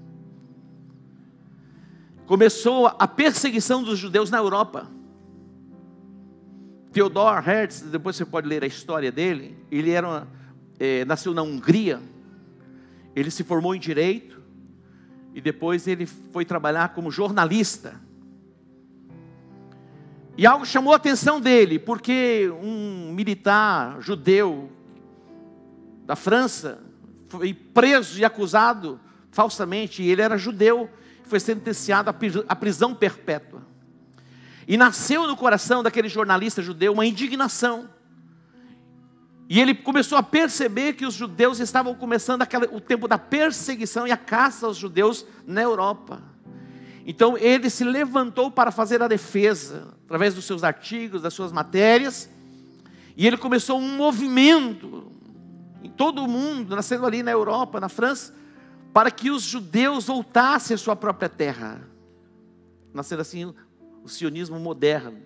Começou 2.25 2.87
a 2.87 3.07
perseguição 3.07 3.83
dos 3.83 3.99
judeus 3.99 4.29
na 4.29 4.37
Europa. 4.37 4.89
Theodor 6.93 7.47
Herzl, 7.47 7.89
depois 7.89 8.15
você 8.15 8.25
pode 8.25 8.47
ler 8.47 8.63
a 8.63 8.67
história 8.67 9.11
dele. 9.11 9.57
Ele 9.69 9.91
era, 9.91 10.27
é, 10.79 11.03
nasceu 11.03 11.33
na 11.33 11.41
Hungria. 11.41 11.99
Ele 13.15 13.29
se 13.29 13.43
formou 13.43 13.75
em 13.75 13.79
direito 13.79 14.41
e 15.33 15.41
depois 15.41 15.87
ele 15.87 16.05
foi 16.05 16.45
trabalhar 16.45 16.93
como 16.93 17.11
jornalista. 17.11 17.99
E 20.35 20.47
algo 20.47 20.65
chamou 20.65 20.93
a 20.93 20.95
atenção 20.95 21.39
dele, 21.39 21.77
porque 21.77 22.51
um 22.61 23.13
militar 23.13 24.01
judeu 24.01 24.71
da 26.05 26.15
França 26.15 26.79
foi 27.29 27.53
preso 27.53 28.19
e 28.19 28.25
acusado 28.25 28.99
falsamente, 29.31 30.01
e 30.01 30.09
ele 30.09 30.21
era 30.21 30.37
judeu, 30.37 30.89
foi 31.23 31.39
sentenciado 31.39 32.09
à 32.47 32.55
prisão 32.55 32.95
perpétua. 32.95 33.61
E 34.67 34.75
nasceu 34.75 35.27
no 35.27 35.35
coração 35.35 35.83
daquele 35.83 36.09
jornalista 36.09 36.61
judeu 36.61 36.93
uma 36.93 37.05
indignação. 37.05 37.89
E 39.49 39.59
ele 39.59 39.75
começou 39.75 40.17
a 40.17 40.23
perceber 40.23 40.93
que 40.93 41.05
os 41.05 41.13
judeus 41.13 41.59
estavam 41.59 41.93
começando 41.93 42.41
aquela, 42.41 42.65
o 42.71 42.79
tempo 42.79 43.07
da 43.07 43.17
perseguição 43.17 44.07
e 44.07 44.11
a 44.11 44.17
caça 44.17 44.65
aos 44.65 44.77
judeus 44.77 45.25
na 45.45 45.61
Europa. 45.61 46.32
Então 47.05 47.37
ele 47.37 47.69
se 47.69 47.83
levantou 47.83 48.49
para 48.49 48.71
fazer 48.71 49.01
a 49.01 49.07
defesa, 49.07 49.93
através 50.05 50.33
dos 50.33 50.45
seus 50.45 50.63
artigos, 50.63 51.21
das 51.21 51.33
suas 51.33 51.51
matérias, 51.51 52.29
e 53.15 53.27
ele 53.27 53.37
começou 53.37 53.77
um 53.77 53.97
movimento 53.97 55.11
em 55.83 55.89
todo 55.89 56.23
o 56.23 56.27
mundo, 56.27 56.75
nascendo 56.75 57.05
ali 57.05 57.21
na 57.21 57.31
Europa, 57.31 57.79
na 57.79 57.89
França, 57.89 58.33
para 58.93 59.11
que 59.11 59.29
os 59.29 59.43
judeus 59.43 60.05
voltassem 60.05 60.75
à 60.75 60.77
sua 60.77 60.95
própria 60.95 61.27
terra. 61.27 61.81
Nascendo 62.93 63.21
assim 63.21 63.53
o 64.03 64.07
sionismo 64.07 64.59
moderno. 64.59 65.21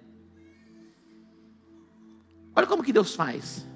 Olha 2.56 2.66
como 2.66 2.84
que 2.84 2.94
Deus 2.94 3.14
faz. 3.14 3.68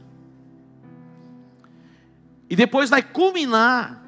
E 2.49 2.55
depois 2.55 2.89
vai 2.89 3.03
culminar 3.03 4.00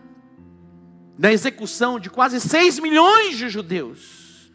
na 1.18 1.32
execução 1.32 2.00
de 2.00 2.10
quase 2.10 2.40
6 2.40 2.80
milhões 2.80 3.38
de 3.38 3.50
judeus, 3.50 4.52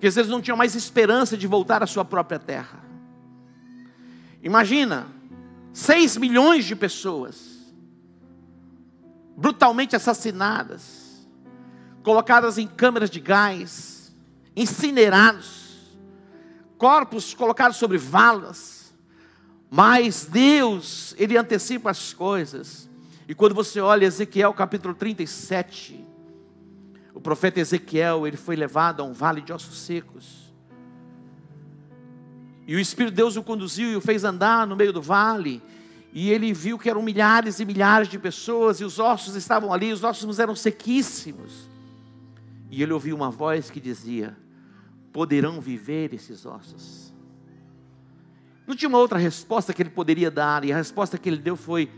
que 0.00 0.06
eles 0.06 0.28
não 0.28 0.40
tinham 0.40 0.56
mais 0.56 0.74
esperança 0.74 1.36
de 1.36 1.46
voltar 1.46 1.82
à 1.82 1.86
sua 1.86 2.04
própria 2.04 2.38
terra. 2.38 2.84
Imagina, 4.42 5.06
6 5.72 6.16
milhões 6.16 6.64
de 6.64 6.76
pessoas 6.76 7.58
brutalmente 9.36 9.94
assassinadas, 9.94 11.24
colocadas 12.02 12.58
em 12.58 12.66
câmeras 12.66 13.08
de 13.08 13.20
gás, 13.20 14.12
incinerados, 14.56 15.96
corpos 16.76 17.34
colocados 17.34 17.76
sobre 17.76 17.98
valas. 17.98 18.92
Mas 19.70 20.24
Deus, 20.24 21.14
Ele 21.16 21.36
antecipa 21.36 21.90
as 21.90 22.12
coisas. 22.12 22.87
E 23.28 23.34
quando 23.34 23.54
você 23.54 23.78
olha 23.78 24.06
Ezequiel 24.06 24.54
capítulo 24.54 24.94
37, 24.94 26.02
o 27.12 27.20
profeta 27.20 27.60
Ezequiel, 27.60 28.26
ele 28.26 28.38
foi 28.38 28.56
levado 28.56 29.02
a 29.02 29.04
um 29.04 29.12
vale 29.12 29.42
de 29.42 29.52
ossos 29.52 29.78
secos. 29.80 30.50
E 32.66 32.74
o 32.74 32.80
Espírito 32.80 33.12
de 33.12 33.16
Deus 33.16 33.36
o 33.36 33.42
conduziu 33.42 33.92
e 33.92 33.96
o 33.96 34.00
fez 34.00 34.24
andar 34.24 34.66
no 34.66 34.74
meio 34.74 34.94
do 34.94 35.02
vale. 35.02 35.62
E 36.10 36.30
ele 36.30 36.54
viu 36.54 36.78
que 36.78 36.88
eram 36.88 37.02
milhares 37.02 37.60
e 37.60 37.66
milhares 37.66 38.08
de 38.08 38.18
pessoas, 38.18 38.80
e 38.80 38.84
os 38.84 38.98
ossos 38.98 39.34
estavam 39.34 39.74
ali, 39.74 39.92
os 39.92 40.02
ossos 40.02 40.38
eram 40.38 40.56
sequíssimos. 40.56 41.68
E 42.70 42.82
ele 42.82 42.94
ouviu 42.94 43.14
uma 43.14 43.30
voz 43.30 43.70
que 43.70 43.78
dizia: 43.78 44.34
Poderão 45.12 45.60
viver 45.60 46.14
esses 46.14 46.46
ossos? 46.46 47.12
Não 48.66 48.74
tinha 48.74 48.88
uma 48.88 48.98
outra 48.98 49.18
resposta 49.18 49.74
que 49.74 49.82
ele 49.82 49.90
poderia 49.90 50.30
dar, 50.30 50.64
e 50.64 50.72
a 50.72 50.76
resposta 50.76 51.18
que 51.18 51.28
ele 51.28 51.38
deu 51.38 51.56
foi: 51.56 51.90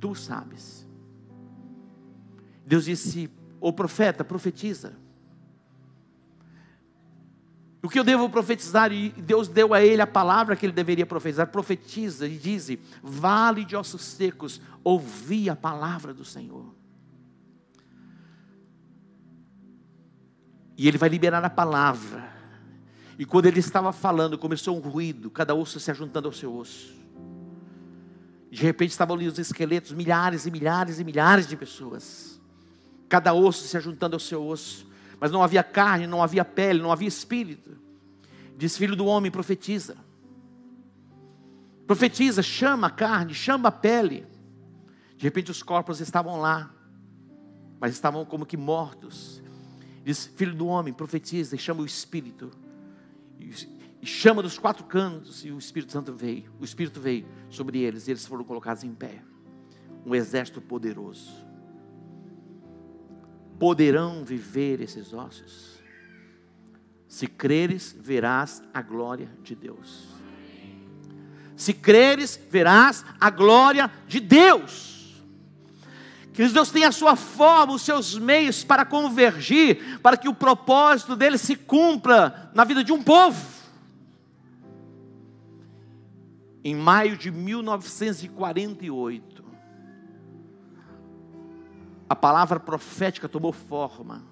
Tu 0.00 0.14
sabes. 0.14 0.86
Deus 2.66 2.84
disse: 2.84 3.30
O 3.60 3.72
profeta, 3.72 4.24
profetiza. 4.24 4.94
O 7.82 7.88
que 7.88 7.98
eu 7.98 8.04
devo 8.04 8.28
profetizar? 8.28 8.92
E 8.92 9.10
Deus 9.10 9.48
deu 9.48 9.72
a 9.72 9.82
ele 9.82 10.02
a 10.02 10.06
palavra 10.06 10.56
que 10.56 10.66
ele 10.66 10.72
deveria 10.72 11.06
profetizar. 11.06 11.46
Profetiza 11.48 12.26
e 12.26 12.36
diz: 12.36 12.70
Vale 13.02 13.64
de 13.64 13.76
ossos 13.76 14.02
secos, 14.02 14.60
ouvi 14.84 15.48
a 15.48 15.56
palavra 15.56 16.12
do 16.12 16.24
Senhor. 16.24 16.74
E 20.76 20.86
ele 20.86 20.98
vai 20.98 21.08
liberar 21.08 21.44
a 21.44 21.50
palavra. 21.50 22.32
E 23.18 23.24
quando 23.24 23.46
ele 23.46 23.58
estava 23.58 23.92
falando, 23.92 24.38
começou 24.38 24.76
um 24.76 24.80
ruído, 24.80 25.28
cada 25.28 25.54
osso 25.54 25.80
se 25.80 25.90
ajuntando 25.90 26.28
ao 26.28 26.32
seu 26.32 26.54
osso. 26.54 26.94
De 28.50 28.62
repente 28.62 28.90
estavam 28.90 29.16
ali 29.16 29.26
os 29.26 29.38
esqueletos, 29.38 29.92
milhares 29.92 30.46
e 30.46 30.50
milhares 30.50 30.98
e 30.98 31.04
milhares 31.04 31.46
de 31.46 31.56
pessoas. 31.56 32.40
Cada 33.08 33.32
osso 33.32 33.66
se 33.66 33.76
ajuntando 33.76 34.16
ao 34.16 34.20
seu 34.20 34.46
osso 34.46 34.88
mas 35.20 35.32
não 35.32 35.42
havia 35.42 35.62
carne, 35.62 36.06
não 36.06 36.22
havia 36.22 36.44
pele, 36.44 36.80
não 36.80 36.92
havia 36.92 37.08
espírito. 37.08 37.76
Diz 38.56 38.76
filho 38.76 38.94
do 38.94 39.06
homem, 39.06 39.30
profetiza. 39.30 39.96
Profetiza, 41.86 42.42
chama 42.42 42.88
a 42.88 42.90
carne, 42.90 43.34
chama 43.34 43.68
a 43.68 43.72
pele. 43.72 44.26
De 45.16 45.24
repente 45.24 45.50
os 45.50 45.62
corpos 45.62 46.00
estavam 46.00 46.40
lá, 46.40 46.70
mas 47.80 47.92
estavam 47.92 48.24
como 48.24 48.46
que 48.46 48.56
mortos. 48.56 49.42
Diz 50.04 50.26
filho 50.26 50.54
do 50.54 50.66
homem, 50.66 50.94
profetiza 50.94 51.56
e 51.56 51.58
chama 51.58 51.82
o 51.82 51.86
espírito. 51.86 52.50
E 54.00 54.06
chama 54.06 54.42
dos 54.42 54.58
quatro 54.58 54.84
cantos, 54.84 55.44
e 55.44 55.50
o 55.50 55.58
Espírito 55.58 55.92
Santo 55.92 56.12
veio. 56.12 56.52
O 56.60 56.64
Espírito 56.64 57.00
veio 57.00 57.26
sobre 57.50 57.80
eles, 57.80 58.06
e 58.06 58.12
eles 58.12 58.26
foram 58.26 58.44
colocados 58.44 58.84
em 58.84 58.94
pé. 58.94 59.22
Um 60.06 60.14
exército 60.14 60.60
poderoso 60.60 61.48
poderão 63.58 64.24
viver 64.24 64.80
esses 64.80 65.12
ossos? 65.12 65.78
Se 67.08 67.26
creres, 67.26 67.96
verás 67.98 68.62
a 68.72 68.80
glória 68.80 69.30
de 69.42 69.54
Deus. 69.54 70.06
Se 71.56 71.72
creres, 71.72 72.38
verás 72.50 73.04
a 73.18 73.30
glória 73.30 73.90
de 74.06 74.20
Deus. 74.20 75.24
Que 76.32 76.46
Deus 76.46 76.70
tem 76.70 76.84
a 76.84 76.92
sua 76.92 77.16
forma, 77.16 77.72
os 77.72 77.82
seus 77.82 78.16
meios 78.16 78.62
para 78.62 78.84
convergir, 78.84 79.98
para 80.00 80.16
que 80.16 80.28
o 80.28 80.34
propósito 80.34 81.16
dele 81.16 81.36
se 81.36 81.56
cumpra 81.56 82.52
na 82.54 82.62
vida 82.62 82.84
de 82.84 82.92
um 82.92 83.02
povo. 83.02 83.57
Em 86.64 86.74
maio 86.74 87.16
de 87.16 87.30
1948, 87.30 89.44
a 92.08 92.16
palavra 92.16 92.58
profética 92.58 93.28
tomou 93.28 93.52
forma 93.52 94.24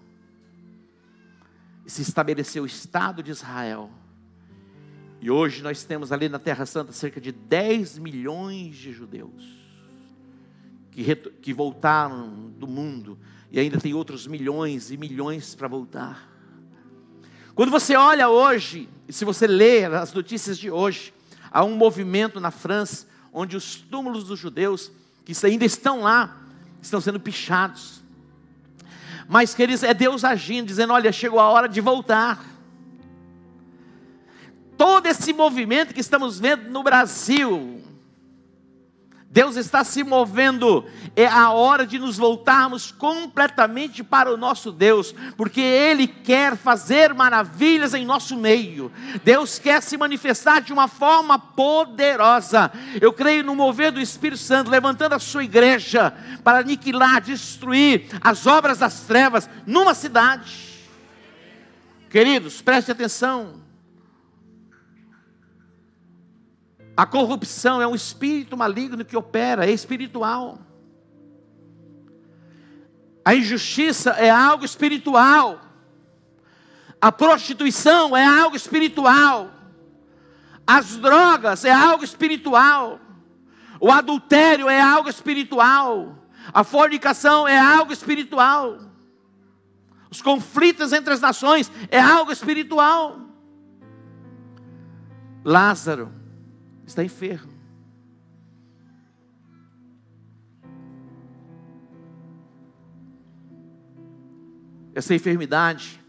e 1.84 1.90
se 1.90 2.02
estabeleceu 2.02 2.64
o 2.64 2.66
Estado 2.66 3.22
de 3.22 3.30
Israel. 3.30 3.90
E 5.20 5.30
hoje 5.30 5.62
nós 5.62 5.84
temos 5.84 6.10
ali 6.10 6.28
na 6.28 6.38
Terra 6.38 6.66
Santa 6.66 6.92
cerca 6.92 7.20
de 7.20 7.32
10 7.32 7.98
milhões 7.98 8.76
de 8.76 8.92
judeus 8.92 9.56
que, 10.90 11.14
que 11.14 11.52
voltaram 11.52 12.50
do 12.58 12.66
mundo 12.66 13.18
e 13.50 13.60
ainda 13.60 13.78
tem 13.78 13.94
outros 13.94 14.26
milhões 14.26 14.90
e 14.90 14.96
milhões 14.96 15.54
para 15.54 15.68
voltar. 15.68 16.32
Quando 17.54 17.70
você 17.70 17.94
olha 17.94 18.28
hoje, 18.28 18.88
e 19.08 19.12
se 19.12 19.24
você 19.24 19.46
lê 19.46 19.84
as 19.84 20.12
notícias 20.12 20.58
de 20.58 20.70
hoje, 20.70 21.14
há 21.56 21.64
um 21.64 21.74
movimento 21.74 22.38
na 22.38 22.50
França 22.50 23.06
onde 23.32 23.56
os 23.56 23.76
túmulos 23.76 24.24
dos 24.24 24.38
judeus 24.38 24.92
que 25.24 25.32
ainda 25.46 25.64
estão 25.64 26.02
lá 26.02 26.36
estão 26.82 27.00
sendo 27.00 27.18
pichados. 27.18 28.02
Mas, 29.26 29.54
queridos, 29.54 29.82
é 29.82 29.94
Deus 29.94 30.22
agindo, 30.22 30.66
dizendo: 30.66 30.92
olha, 30.92 31.10
chegou 31.10 31.40
a 31.40 31.48
hora 31.48 31.66
de 31.66 31.80
voltar. 31.80 32.44
Todo 34.76 35.06
esse 35.06 35.32
movimento 35.32 35.94
que 35.94 36.00
estamos 36.00 36.38
vendo 36.38 36.68
no 36.68 36.82
Brasil, 36.82 37.82
Deus 39.37 39.57
está 39.57 39.85
se 39.85 40.03
movendo, 40.03 40.87
é 41.14 41.27
a 41.27 41.51
hora 41.51 41.87
de 41.87 41.99
nos 41.99 42.16
voltarmos 42.16 42.90
completamente 42.90 44.03
para 44.03 44.33
o 44.33 44.37
nosso 44.38 44.72
Deus, 44.72 45.14
porque 45.37 45.61
Ele 45.61 46.07
quer 46.07 46.57
fazer 46.57 47.12
maravilhas 47.12 47.92
em 47.92 48.07
nosso 48.07 48.35
meio, 48.35 48.90
Deus 49.22 49.59
quer 49.59 49.83
se 49.83 49.99
manifestar 49.99 50.62
de 50.62 50.72
uma 50.72 50.88
forma 50.88 51.38
poderosa. 51.38 52.72
Eu 52.99 53.12
creio 53.12 53.44
no 53.44 53.55
mover 53.55 53.92
do 53.92 54.01
Espírito 54.01 54.40
Santo, 54.40 54.70
levantando 54.70 55.14
a 55.14 55.18
sua 55.18 55.44
igreja 55.44 56.14
para 56.42 56.61
aniquilar, 56.61 57.20
destruir 57.20 58.07
as 58.22 58.46
obras 58.46 58.79
das 58.79 59.03
trevas 59.03 59.51
numa 59.66 59.92
cidade. 59.92 60.81
Queridos, 62.09 62.62
preste 62.62 62.90
atenção. 62.90 63.65
A 66.96 67.04
corrupção 67.04 67.82
é 67.82 67.87
um 67.87 67.94
espírito 67.94 68.56
maligno 68.56 69.04
que 69.04 69.16
opera, 69.16 69.66
é 69.66 69.70
espiritual. 69.70 70.59
A 73.22 73.35
injustiça 73.35 74.11
é 74.12 74.30
algo 74.30 74.64
espiritual. 74.64 75.61
A 76.98 77.12
prostituição 77.12 78.16
é 78.16 78.24
algo 78.24 78.56
espiritual. 78.56 79.50
As 80.66 80.96
drogas 80.96 81.66
é 81.66 81.72
algo 81.72 82.02
espiritual. 82.02 82.98
O 83.78 83.92
adultério 83.92 84.68
é 84.68 84.80
algo 84.80 85.11
espiritual. 85.11 86.16
A 86.50 86.64
fornicação 86.64 87.46
é 87.46 87.59
algo 87.59 87.92
espiritual. 87.92 88.78
Os 90.11 90.22
conflitos 90.22 90.94
entre 90.94 91.12
as 91.12 91.20
nações 91.20 91.70
é 91.90 92.00
algo 92.00 92.32
espiritual. 92.32 93.20
Lázaro 95.44 96.15
está 96.87 97.03
enfermo. 97.03 97.53
Essa 104.94 105.14
enfermidade 105.14 106.01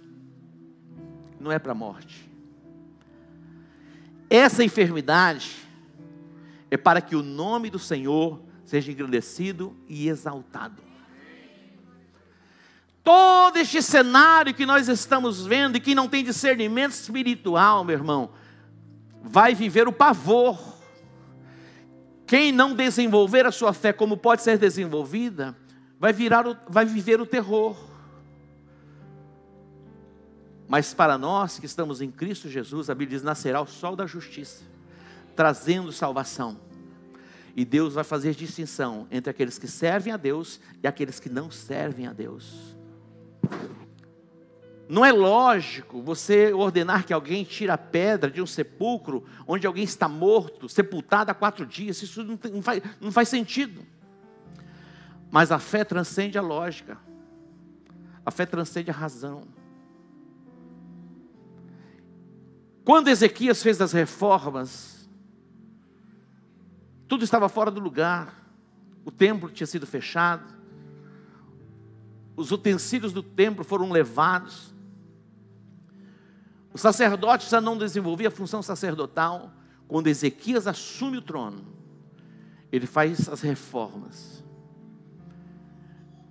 não 1.40 1.52
é 1.52 1.60
para 1.60 1.74
a 1.74 1.76
morte. 1.76 2.30
Essa 4.30 4.64
enfermidade 4.64 5.56
é 6.70 6.78
para 6.78 7.02
que 7.02 7.16
o 7.16 7.24
nome 7.24 7.70
do 7.70 7.80
Senhor 7.80 8.42
seja 8.64 8.92
engrandecido 8.92 9.76
e 9.88 10.08
exaltado. 10.08 10.84
Todo 13.04 13.58
este 13.58 13.82
cenário 13.82 14.54
que 14.54 14.66
nós 14.66 14.90
estamos 14.90 15.46
vendo, 15.46 15.78
e 15.78 15.80
quem 15.80 15.96
não 15.96 16.10
tem 16.10 16.24
discernimento 16.24 16.92
espiritual, 16.92 17.86
meu 17.86 17.96
irmão, 17.96 18.32
vai 19.28 19.54
viver 19.54 19.88
o 19.88 19.94
pavor. 19.94 20.58
Quem 22.26 22.52
não 22.52 22.74
desenvolver 22.74 23.46
a 23.46 23.52
sua 23.52 23.74
fé 23.74 23.94
como 23.94 24.18
pode 24.18 24.42
ser 24.42 24.58
desenvolvida, 24.58 25.56
vai, 26.00 26.12
virar 26.12 26.48
o, 26.48 26.58
vai 26.68 26.86
viver 26.86 27.22
o 27.22 27.26
terror. 27.26 27.78
Mas 30.68 30.94
para 30.94 31.18
nós 31.18 31.60
que 31.60 31.66
estamos 31.66 32.02
em 32.02 32.12
Cristo 32.12 32.50
Jesus, 32.50 32.90
a 32.90 32.96
Bíblia 32.96 33.18
diz: 33.18 33.24
nascerá 33.24 33.62
o 33.62 33.68
sol 33.68 33.96
da 33.96 34.06
justiça, 34.06 34.64
trazendo 35.36 35.92
salvação. 35.92 36.60
E 37.56 37.66
Deus 37.66 37.94
vai 37.94 38.04
fazer 38.04 38.36
distinção 38.36 39.08
entre 39.10 39.32
aqueles 39.32 39.58
que 39.58 39.68
servem 39.68 40.14
a 40.14 40.18
Deus 40.18 40.60
e 40.84 40.88
aqueles 40.88 41.20
que 41.20 41.30
não 41.30 41.50
servem 41.50 42.06
a 42.06 42.14
Deus. 42.14 42.77
Não 44.90 45.04
é 45.04 45.12
lógico 45.12 46.02
você 46.02 46.54
ordenar 46.54 47.06
que 47.06 47.12
alguém 47.12 47.44
tire 47.44 47.70
a 47.70 47.78
pedra 47.78 48.32
de 48.32 48.42
um 48.42 48.46
sepulcro 48.46 49.26
onde 49.46 49.68
alguém 49.68 49.84
está 49.84 50.08
morto, 50.08 50.70
sepultado 50.70 51.30
há 51.30 51.34
quatro 51.34 51.66
dias. 51.66 52.02
Isso 52.02 52.24
não, 52.24 52.38
tem, 52.38 52.52
não, 52.54 52.62
faz, 52.62 52.82
não 53.02 53.12
faz 53.12 53.28
sentido. 53.28 53.86
Mas 55.30 55.52
a 55.52 55.60
fé 55.60 55.84
transcende 55.84 56.38
a 56.38 56.42
lógica, 56.42 56.98
a 58.26 58.32
fé 58.32 58.46
transcende 58.46 58.90
a 58.90 58.94
razão. 58.94 59.44
Quando 62.86 63.10
Ezequias 63.10 63.62
fez 63.62 63.82
as 63.82 63.92
reformas, 63.92 65.10
tudo 67.10 67.26
estava 67.26 67.50
fora 67.50 67.70
do 67.70 67.82
lugar, 67.82 68.50
o 69.04 69.12
templo 69.12 69.50
tinha 69.50 69.68
sido 69.68 69.86
fechado, 69.86 70.56
os 72.38 72.52
utensílios 72.52 73.12
do 73.12 73.22
templo 73.22 73.66
foram 73.66 73.92
levados, 73.92 74.74
o 76.78 76.80
sacerdote 76.80 77.50
já 77.50 77.60
não 77.60 77.76
desenvolvia 77.76 78.28
a 78.28 78.32
função 78.32 78.62
sacerdotal. 78.62 79.52
Quando 79.88 80.06
Ezequias 80.06 80.68
assume 80.68 81.18
o 81.18 81.22
trono, 81.24 81.66
ele 82.72 82.86
faz 82.86 83.28
as 83.28 83.42
reformas. 83.42 84.44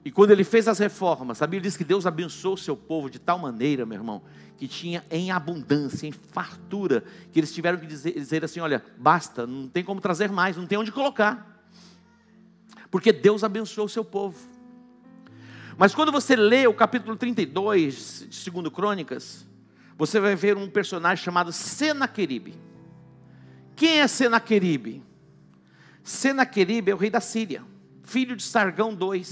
E 0.04 0.10
quando 0.12 0.30
ele 0.30 0.44
fez 0.44 0.68
as 0.68 0.78
reformas, 0.78 1.42
a 1.42 1.48
Bíblia 1.48 1.62
diz 1.62 1.76
que 1.76 1.82
Deus 1.82 2.06
abençoou 2.06 2.54
o 2.54 2.56
seu 2.56 2.76
povo 2.76 3.10
de 3.10 3.18
tal 3.18 3.40
maneira, 3.40 3.84
meu 3.84 3.98
irmão, 3.98 4.22
que 4.56 4.68
tinha 4.68 5.04
em 5.10 5.32
abundância, 5.32 6.06
em 6.06 6.12
fartura, 6.12 7.02
que 7.32 7.40
eles 7.40 7.52
tiveram 7.52 7.76
que 7.76 7.86
dizer, 7.86 8.12
dizer 8.12 8.44
assim: 8.44 8.60
olha, 8.60 8.84
basta, 8.96 9.48
não 9.48 9.66
tem 9.66 9.82
como 9.82 10.00
trazer 10.00 10.30
mais, 10.30 10.56
não 10.56 10.64
tem 10.64 10.78
onde 10.78 10.92
colocar. 10.92 11.66
Porque 12.88 13.12
Deus 13.12 13.42
abençoou 13.42 13.86
o 13.86 13.90
seu 13.90 14.04
povo. 14.04 14.38
Mas 15.76 15.92
quando 15.92 16.12
você 16.12 16.36
lê 16.36 16.68
o 16.68 16.72
capítulo 16.72 17.16
32 17.16 18.26
de 18.30 18.48
2 18.48 18.68
Crônicas, 18.72 19.44
você 19.96 20.20
vai 20.20 20.36
ver 20.36 20.56
um 20.56 20.68
personagem 20.68 21.24
chamado 21.24 21.52
Senaqueribe. 21.52 22.54
Quem 23.74 24.00
é 24.00 24.06
Senaqueribe? 24.06 25.02
Senaqueribe 26.02 26.90
é 26.90 26.94
o 26.94 26.98
rei 26.98 27.10
da 27.10 27.20
Síria, 27.20 27.64
filho 28.02 28.36
de 28.36 28.42
Sargão 28.42 28.92
II. 28.92 29.26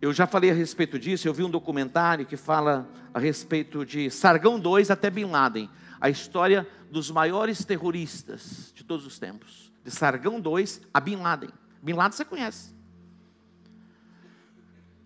Eu 0.00 0.12
já 0.12 0.26
falei 0.26 0.50
a 0.50 0.54
respeito 0.54 0.98
disso, 0.98 1.26
eu 1.26 1.32
vi 1.32 1.42
um 1.42 1.50
documentário 1.50 2.26
que 2.26 2.36
fala 2.36 2.86
a 3.14 3.18
respeito 3.18 3.86
de 3.86 4.10
Sargão 4.10 4.58
II 4.58 4.84
até 4.90 5.08
Bin 5.08 5.24
Laden, 5.24 5.70
a 6.00 6.10
história 6.10 6.68
dos 6.90 7.10
maiores 7.10 7.64
terroristas 7.64 8.72
de 8.74 8.84
todos 8.84 9.06
os 9.06 9.18
tempos, 9.18 9.72
de 9.82 9.90
Sargão 9.90 10.34
II 10.34 10.66
a 10.92 11.00
Bin 11.00 11.16
Laden. 11.16 11.50
Bin 11.82 11.94
Laden 11.94 12.16
você 12.16 12.24
conhece. 12.24 12.73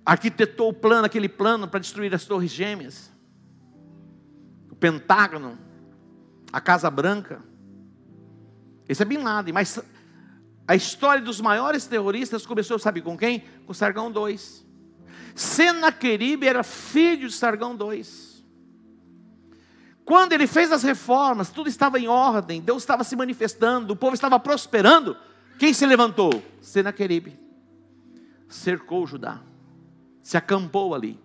Arquitetou 0.08 0.70
o 0.70 0.72
plano, 0.72 1.04
aquele 1.04 1.28
plano 1.28 1.68
para 1.68 1.80
destruir 1.80 2.14
as 2.14 2.24
Torres 2.24 2.50
Gêmeas, 2.50 3.12
o 4.70 4.74
Pentágono, 4.74 5.58
a 6.50 6.62
Casa 6.62 6.90
Branca. 6.90 7.44
Esse 8.88 9.02
é 9.02 9.04
Bin 9.04 9.18
Laden, 9.18 9.52
mas 9.52 9.78
a 10.66 10.74
história 10.74 11.22
dos 11.22 11.42
maiores 11.42 11.84
terroristas 11.84 12.46
começou, 12.46 12.78
sabe 12.78 13.02
com 13.02 13.18
quem? 13.18 13.44
Com 13.66 13.74
Sargão 13.74 14.10
II. 14.10 14.40
Senaqueribe 15.34 16.48
era 16.48 16.62
filho 16.62 17.28
de 17.28 17.34
Sargão 17.34 17.76
II. 17.78 18.02
Quando 20.06 20.32
ele 20.32 20.46
fez 20.46 20.72
as 20.72 20.82
reformas, 20.82 21.50
tudo 21.50 21.68
estava 21.68 21.98
em 21.98 22.08
ordem, 22.08 22.62
Deus 22.62 22.82
estava 22.82 23.04
se 23.04 23.14
manifestando, 23.14 23.92
o 23.92 23.96
povo 23.96 24.14
estava 24.14 24.40
prosperando. 24.40 25.18
Quem 25.58 25.74
se 25.74 25.84
levantou? 25.84 26.42
Senaqueribe. 26.62 27.38
Cercou 28.48 29.06
Judá. 29.06 29.42
Se 30.22 30.37
acampou 30.37 30.94
ali. 30.94 31.20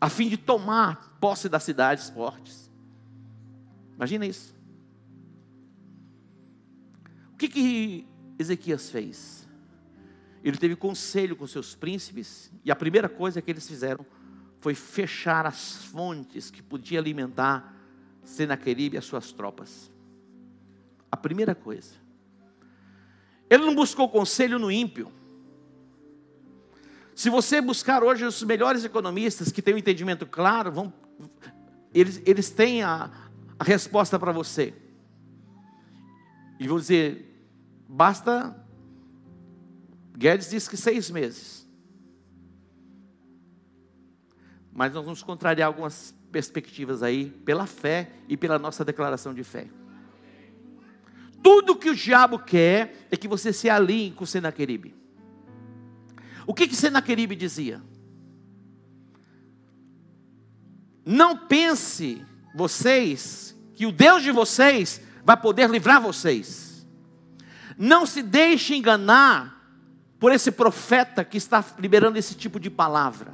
A 0.00 0.08
fim 0.08 0.28
de 0.28 0.36
tomar 0.36 1.18
posse 1.20 1.48
das 1.48 1.62
cidades 1.62 2.08
fortes. 2.08 2.70
Imagina 3.94 4.24
isso. 4.24 4.54
O 7.34 7.36
que 7.36 7.48
que 7.48 8.06
Ezequias 8.38 8.90
fez? 8.90 9.48
Ele 10.42 10.56
teve 10.56 10.74
conselho 10.74 11.36
com 11.36 11.46
seus 11.46 11.74
príncipes, 11.74 12.50
e 12.64 12.70
a 12.70 12.76
primeira 12.76 13.08
coisa 13.08 13.42
que 13.42 13.50
eles 13.50 13.68
fizeram 13.68 14.06
foi 14.58 14.74
fechar 14.74 15.46
as 15.46 15.84
fontes 15.84 16.50
que 16.50 16.62
podia 16.62 16.98
alimentar 16.98 17.76
Senaqueribe 18.22 18.96
e 18.96 18.98
as 18.98 19.04
suas 19.04 19.32
tropas. 19.32 19.90
A 21.10 21.16
primeira 21.16 21.54
coisa. 21.54 21.94
Ele 23.48 23.64
não 23.64 23.74
buscou 23.74 24.08
conselho 24.08 24.58
no 24.58 24.70
ímpio. 24.70 25.12
Se 27.20 27.28
você 27.28 27.60
buscar 27.60 28.02
hoje 28.02 28.24
os 28.24 28.42
melhores 28.42 28.82
economistas 28.82 29.52
que 29.52 29.60
têm 29.60 29.74
um 29.74 29.76
entendimento 29.76 30.24
claro, 30.24 30.72
vão, 30.72 30.90
eles, 31.92 32.22
eles 32.24 32.48
têm 32.48 32.82
a, 32.82 33.10
a 33.58 33.62
resposta 33.62 34.18
para 34.18 34.32
você. 34.32 34.72
E 36.58 36.66
vão 36.66 36.78
dizer: 36.78 37.44
basta 37.86 38.56
Guedes 40.16 40.48
disse 40.48 40.70
que 40.70 40.78
seis 40.78 41.10
meses. 41.10 41.68
Mas 44.72 44.90
nós 44.94 45.04
vamos 45.04 45.22
contrariar 45.22 45.66
algumas 45.66 46.14
perspectivas 46.32 47.02
aí, 47.02 47.28
pela 47.44 47.66
fé 47.66 48.12
e 48.30 48.34
pela 48.34 48.58
nossa 48.58 48.82
declaração 48.82 49.34
de 49.34 49.44
fé. 49.44 49.68
Tudo 51.42 51.76
que 51.76 51.90
o 51.90 51.94
diabo 51.94 52.38
quer 52.38 53.08
é 53.10 53.16
que 53.18 53.28
você 53.28 53.52
se 53.52 53.68
alinhe 53.68 54.10
com 54.10 54.24
Senaqueribe. 54.24 54.99
O 56.46 56.54
que 56.54 56.66
que 56.66 56.76
Senaqueribe 56.76 57.36
dizia? 57.36 57.82
Não 61.04 61.36
pense 61.36 62.24
vocês 62.54 63.56
que 63.74 63.86
o 63.86 63.92
Deus 63.92 64.22
de 64.22 64.30
vocês 64.30 65.00
vai 65.24 65.36
poder 65.36 65.68
livrar 65.68 66.00
vocês. 66.00 66.86
Não 67.76 68.04
se 68.04 68.22
deixe 68.22 68.74
enganar 68.76 69.58
por 70.18 70.32
esse 70.32 70.52
profeta 70.52 71.24
que 71.24 71.38
está 71.38 71.64
liberando 71.78 72.18
esse 72.18 72.34
tipo 72.34 72.60
de 72.60 72.68
palavra. 72.68 73.32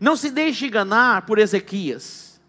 Não 0.00 0.16
se 0.16 0.30
deixe 0.30 0.66
enganar 0.66 1.22
por 1.26 1.38
Ezequias. 1.38 2.40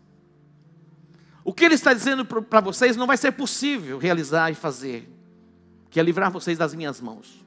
O 1.43 1.53
que 1.53 1.63
ele 1.63 1.75
está 1.75 1.93
dizendo 1.93 2.25
para 2.25 2.61
vocês 2.61 2.97
não 2.97 3.05
vai 3.05 3.17
ser 3.17 3.33
possível 3.33 3.99
realizar 3.99 4.49
e 4.49 4.55
fazer, 4.55 5.07
que 5.91 5.99
é 5.99 6.03
livrar 6.03 6.31
vocês 6.31 6.57
das 6.57 6.73
minhas 6.73 6.99
mãos. 6.99 7.44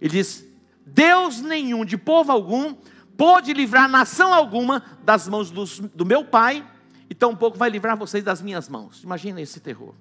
Ele 0.00 0.10
diz: 0.10 0.44
Deus 0.86 1.40
nenhum, 1.40 1.84
de 1.84 1.96
povo 1.96 2.32
algum, 2.32 2.74
pode 3.16 3.52
livrar 3.52 3.88
nação 3.88 4.32
alguma 4.32 4.82
das 5.04 5.28
mãos 5.28 5.50
dos, 5.50 5.78
do 5.78 6.06
meu 6.06 6.24
Pai, 6.24 6.66
e 7.08 7.14
tampouco 7.14 7.58
vai 7.58 7.68
livrar 7.68 7.96
vocês 7.96 8.24
das 8.24 8.40
minhas 8.40 8.68
mãos. 8.68 9.02
Imagina 9.02 9.40
esse 9.40 9.60
terror. 9.60 9.94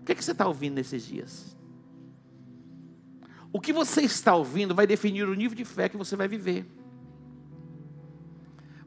O 0.00 0.04
que, 0.04 0.12
é 0.12 0.14
que 0.14 0.24
você 0.24 0.32
está 0.32 0.46
ouvindo 0.46 0.74
nesses 0.74 1.06
dias? 1.06 1.56
O 3.52 3.60
que 3.60 3.72
você 3.72 4.02
está 4.02 4.34
ouvindo 4.34 4.74
vai 4.74 4.86
definir 4.86 5.28
o 5.28 5.34
nível 5.34 5.56
de 5.56 5.64
fé 5.64 5.88
que 5.88 5.96
você 5.96 6.16
vai 6.16 6.28
viver. 6.28 6.66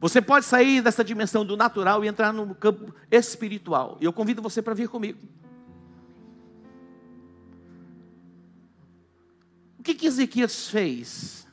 Você 0.00 0.20
pode 0.20 0.44
sair 0.44 0.82
dessa 0.82 1.02
dimensão 1.02 1.46
do 1.46 1.56
natural 1.56 2.04
e 2.04 2.08
entrar 2.08 2.32
no 2.32 2.54
campo 2.54 2.94
espiritual. 3.10 3.96
E 4.00 4.04
eu 4.04 4.12
convido 4.12 4.42
você 4.42 4.60
para 4.60 4.74
vir 4.74 4.88
comigo. 4.88 5.18
Que, 9.84 9.94
que 9.94 10.06
Ezequias 10.06 10.68
fez? 10.68 11.46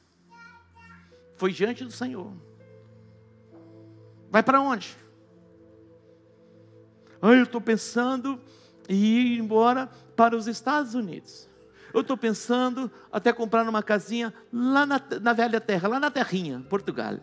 Foi 1.36 1.52
diante 1.52 1.84
do 1.84 1.92
Senhor. 1.92 2.32
Vai 4.30 4.42
para 4.42 4.62
onde? 4.62 4.98
Ah, 7.22 7.34
eu 7.34 7.44
estou 7.44 7.60
pensando 7.60 8.40
em 8.88 8.96
ir 8.96 9.38
embora 9.38 9.88
para 10.16 10.36
os 10.36 10.48
Estados 10.48 10.96
Unidos. 10.96 11.50
Eu 11.94 12.02
estou 12.02 12.16
pensando 12.16 12.90
até 13.12 13.34
comprar 13.34 13.68
uma 13.68 13.84
casinha 13.84 14.34
lá 14.52 14.86
na, 14.86 15.02
na 15.22 15.34
velha 15.34 15.60
terra, 15.60 15.90
lá 15.90 16.00
na 16.00 16.10
terrinha, 16.10 16.66
Portugal. 16.70 17.20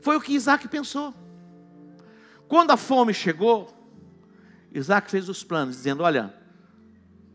Foi 0.00 0.16
o 0.16 0.20
que 0.20 0.34
Isaac 0.34 0.66
pensou. 0.66 1.14
Quando 2.48 2.72
a 2.72 2.76
fome 2.76 3.14
chegou, 3.14 3.72
Isaac 4.72 5.08
fez 5.08 5.28
os 5.28 5.44
planos, 5.44 5.76
dizendo: 5.76 6.02
Olha, 6.02 6.41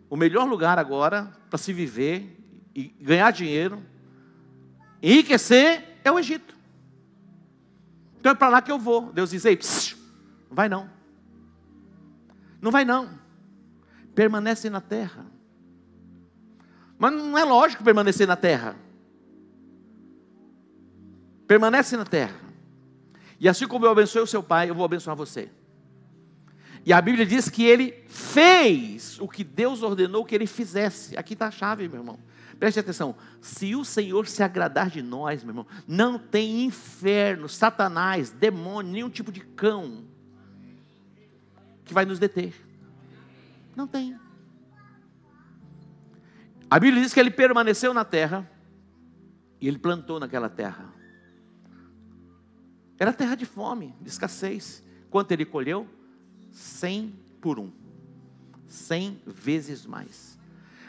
o 0.09 0.15
melhor 0.15 0.47
lugar 0.47 0.79
agora 0.79 1.31
para 1.49 1.57
se 1.57 1.73
viver 1.73 2.37
e 2.75 2.83
ganhar 2.99 3.31
dinheiro, 3.31 3.83
enriquecer, 5.01 5.99
é 6.03 6.11
o 6.11 6.19
Egito. 6.19 6.55
Então 8.19 8.31
é 8.31 8.35
para 8.35 8.49
lá 8.49 8.61
que 8.61 8.71
eu 8.71 8.79
vou. 8.79 9.11
Deus 9.11 9.31
diz: 9.31 9.45
Ei, 9.45 9.57
psiu, 9.57 9.97
não 10.49 10.55
vai 10.55 10.69
não. 10.69 10.89
Não 12.61 12.71
vai 12.71 12.83
não 12.83 13.27
permanece 14.17 14.67
na 14.67 14.81
terra. 14.81 15.27
Mas 16.97 17.13
não 17.13 17.37
é 17.37 17.43
lógico 17.43 17.83
permanecer 17.83 18.27
na 18.27 18.35
terra. 18.35 18.75
Permanece 21.45 21.95
na 21.95 22.03
terra. 22.03 22.41
E 23.39 23.47
assim 23.47 23.67
como 23.67 23.85
eu 23.85 23.91
abençoei 23.91 24.23
o 24.23 24.27
seu 24.27 24.41
pai, 24.41 24.71
eu 24.71 24.73
vou 24.73 24.83
abençoar 24.83 25.15
você. 25.15 25.51
E 26.87 26.93
a 26.93 27.01
Bíblia 27.01 27.25
diz 27.25 27.49
que 27.49 27.65
ele 27.65 27.91
fez 28.07 29.19
o 29.19 29.27
que 29.27 29.43
Deus 29.43 29.83
ordenou 29.83 30.23
que 30.23 30.33
ele 30.33 30.47
fizesse. 30.47 31.17
Aqui 31.17 31.33
está 31.33 31.47
a 31.47 31.51
chave, 31.51 31.85
meu 31.89 31.99
irmão. 31.99 32.17
Preste 32.57 32.79
atenção. 32.79 33.13
Se 33.41 33.75
o 33.75 33.83
Senhor 33.83 34.25
se 34.25 34.41
agradar 34.41 34.89
de 34.89 35.01
nós, 35.01 35.43
meu 35.43 35.51
irmão, 35.51 35.67
não 35.85 36.17
tem 36.17 36.63
inferno, 36.63 37.49
satanás, 37.49 38.29
demônio, 38.29 38.89
nenhum 38.89 39.09
tipo 39.09 39.33
de 39.33 39.41
cão 39.41 40.05
que 41.83 41.93
vai 41.93 42.05
nos 42.05 42.19
deter. 42.19 42.53
Não 43.75 43.85
tem. 43.85 44.17
A 46.69 46.79
Bíblia 46.79 47.03
diz 47.03 47.13
que 47.13 47.19
ele 47.19 47.31
permaneceu 47.31 47.93
na 47.93 48.05
terra 48.05 48.49
e 49.59 49.67
ele 49.67 49.77
plantou 49.77 50.21
naquela 50.21 50.47
terra. 50.47 50.85
Era 52.97 53.11
terra 53.11 53.35
de 53.35 53.45
fome, 53.45 53.93
de 53.99 54.07
escassez. 54.07 54.81
Quanto 55.09 55.33
ele 55.33 55.43
colheu? 55.43 55.96
Cem 56.57 57.13
por 57.39 57.59
um. 57.59 57.71
Cem 58.67 59.21
vezes 59.27 59.85
mais. 59.85 60.39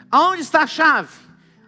Aonde 0.09 0.41
está 0.41 0.63
a 0.63 0.67
chave? 0.67 1.15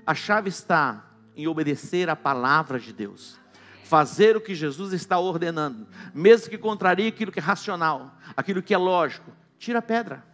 A 0.06 0.16
chave 0.16 0.50
está 0.50 1.06
em 1.36 1.48
obedecer 1.48 2.10
a 2.10 2.16
palavra 2.16 2.80
de 2.80 2.92
Deus. 2.92 3.40
Fazer 3.84 4.36
o 4.36 4.42
que 4.42 4.56
Jesus 4.56 4.92
está 4.92 5.20
ordenando, 5.20 5.88
mesmo 6.16 6.50
que 6.50 6.58
contrarie 6.58 7.10
aquilo 7.10 7.32
que 7.32 7.40
é 7.40 7.44
racional, 7.44 8.18
aquilo 8.36 8.64
que 8.64 8.74
é 8.74 8.78
lógico. 8.78 9.32
Tira 9.60 9.78
a 9.78 9.84
pedra. 9.84 10.26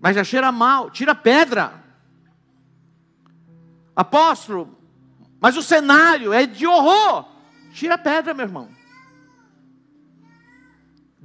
Mas 0.00 0.16
já 0.16 0.24
cheira 0.24 0.50
mal, 0.50 0.90
tira 0.90 1.12
a 1.12 1.14
pedra. 1.14 1.84
Apóstolo, 3.94 4.78
mas 5.38 5.58
o 5.58 5.62
cenário 5.62 6.32
é 6.32 6.46
de 6.46 6.66
horror. 6.66 7.28
Tira 7.72 7.96
a 7.96 7.98
pedra, 7.98 8.32
meu 8.32 8.46
irmão. 8.46 8.75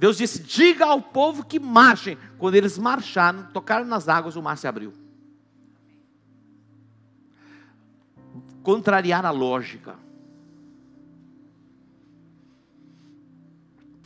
Deus 0.02 0.16
disse: 0.16 0.42
diga 0.42 0.86
ao 0.86 1.00
povo 1.00 1.44
que 1.44 1.60
marchem. 1.60 2.18
Quando 2.36 2.56
eles 2.56 2.76
marcharam, 2.76 3.44
tocaram 3.52 3.86
nas 3.86 4.08
águas, 4.08 4.34
o 4.34 4.42
mar 4.42 4.58
se 4.58 4.66
abriu. 4.66 4.92
Contrariar 8.64 9.24
a 9.24 9.30
lógica. 9.30 9.94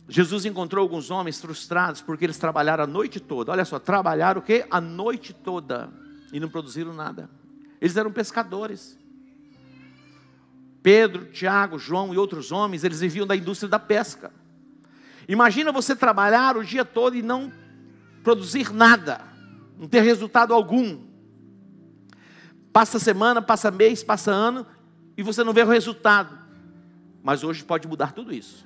Jesus 0.07 0.45
encontrou 0.45 0.83
alguns 0.83 1.09
homens 1.09 1.41
frustrados 1.41 1.99
porque 1.99 2.25
eles 2.25 2.37
trabalharam 2.37 2.83
a 2.83 2.87
noite 2.87 3.19
toda. 3.19 3.51
Olha 3.51 3.65
só, 3.65 3.79
trabalharam 3.79 4.39
o 4.39 4.43
quê? 4.43 4.67
A 4.69 4.79
noite 4.79 5.33
toda 5.33 5.91
e 6.31 6.39
não 6.39 6.47
produziram 6.47 6.93
nada. 6.93 7.27
Eles 7.81 7.97
eram 7.97 8.11
pescadores. 8.11 8.99
Pedro, 10.83 11.25
Tiago, 11.31 11.79
João 11.79 12.13
e 12.13 12.19
outros 12.19 12.51
homens, 12.51 12.83
eles 12.83 12.99
viviam 12.99 13.25
da 13.25 13.35
indústria 13.35 13.67
da 13.67 13.79
pesca. 13.79 14.31
Imagina 15.27 15.71
você 15.71 15.95
trabalhar 15.95 16.55
o 16.55 16.63
dia 16.63 16.85
todo 16.85 17.15
e 17.15 17.21
não 17.21 17.51
produzir 18.23 18.73
nada, 18.73 19.21
não 19.77 19.87
ter 19.87 20.01
resultado 20.01 20.53
algum. 20.53 21.05
Passa 22.71 22.99
semana, 22.99 23.41
passa 23.41 23.71
mês, 23.71 24.03
passa 24.03 24.31
ano 24.31 24.65
e 25.17 25.23
você 25.23 25.43
não 25.43 25.53
vê 25.53 25.63
o 25.63 25.67
resultado. 25.67 26.37
Mas 27.23 27.43
hoje 27.43 27.63
pode 27.63 27.87
mudar 27.87 28.13
tudo 28.13 28.33
isso. 28.33 28.65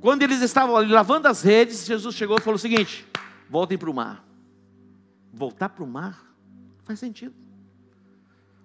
Quando 0.00 0.22
eles 0.22 0.40
estavam 0.40 0.76
ali 0.76 0.90
lavando 0.90 1.26
as 1.26 1.42
redes, 1.42 1.84
Jesus 1.84 2.14
chegou 2.14 2.38
e 2.38 2.40
falou 2.40 2.56
o 2.56 2.58
seguinte: 2.58 3.06
voltem 3.50 3.76
para 3.76 3.90
o 3.90 3.94
mar. 3.94 4.24
Voltar 5.32 5.68
para 5.68 5.84
o 5.84 5.86
mar 5.86 6.24
faz 6.84 6.98
sentido. 6.98 7.34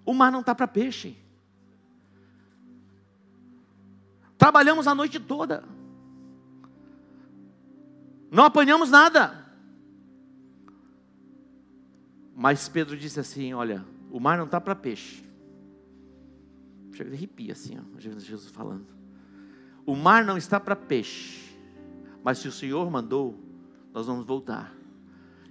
O 0.06 0.14
mar 0.14 0.32
não 0.32 0.42
está 0.42 0.54
para 0.54 0.68
peixe. 0.68 1.18
Trabalhamos 4.44 4.88
a 4.88 4.94
noite 4.94 5.22
toda. 5.22 5.64
Não 8.30 8.44
apanhamos 8.44 8.92
nada. 8.92 9.42
Mas 12.36 12.68
Pedro 12.68 12.98
disse 12.98 13.22
assim: 13.22 13.54
Olha, 13.54 13.86
o 14.12 14.20
mar 14.20 14.38
não 14.38 14.44
está 14.44 14.60
para 14.60 14.76
peixe. 14.76 15.24
Chega 16.92 17.10
de 17.10 17.16
arrepia 17.16 17.54
assim, 17.54 17.80
ó, 17.80 17.98
Jesus 17.98 18.50
falando. 18.50 18.86
O 19.86 19.96
mar 19.96 20.26
não 20.26 20.36
está 20.38 20.60
para 20.60 20.76
peixe, 20.76 21.58
mas 22.22 22.38
se 22.40 22.50
o 22.50 22.52
Senhor 22.52 22.92
mandou, 22.92 23.40
nós 23.94 24.08
vamos 24.08 24.26
voltar. 24.26 24.76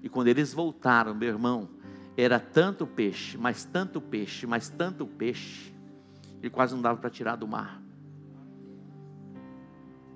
E 0.03 0.09
quando 0.11 0.29
eles 0.29 0.53
voltaram, 0.53 1.15
meu 1.15 1.31
irmão, 1.31 1.67
era 2.15 2.39
tanto 2.39 2.87
peixe, 2.87 3.39
mas 3.39 3.65
tanto 3.65 4.03
peixe, 4.03 4.47
mas 4.47 4.69
tanto 4.69 5.07
peixe, 5.07 5.73
ele 6.43 6.51
quase 6.51 6.75
não 6.75 6.83
dava 6.83 7.01
para 7.01 7.09
tirar 7.09 7.37
do 7.37 7.49
mar. 7.49 7.82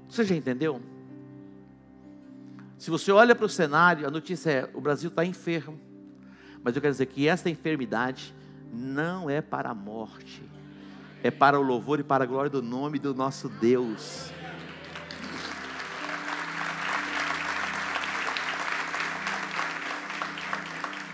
Você 0.09 0.25
já 0.25 0.35
entendeu? 0.35 0.81
Se 2.79 2.91
você 2.91 3.11
olha 3.11 3.35
para 3.35 3.47
o 3.47 3.49
cenário, 3.49 4.07
a 4.07 4.11
notícia 4.11 4.51
é: 4.51 4.71
o 4.75 4.81
Brasil 4.81 5.09
está 5.09 5.25
enfermo. 5.25 5.81
Mas 6.63 6.75
eu 6.75 6.83
quero 6.83 6.93
dizer 6.93 7.07
que 7.07 7.29
essa 7.29 7.49
enfermidade 7.49 8.35
não 8.73 9.31
é 9.31 9.41
para 9.41 9.71
a 9.71 9.75
morte, 9.75 10.43
é 11.23 11.31
para 11.31 11.59
o 11.59 11.63
louvor 11.63 12.01
e 12.01 12.03
para 12.03 12.25
a 12.25 12.27
glória 12.27 12.51
do 12.51 12.61
nome 12.61 12.99
do 12.99 13.15
nosso 13.15 13.49
Deus. 13.49 14.31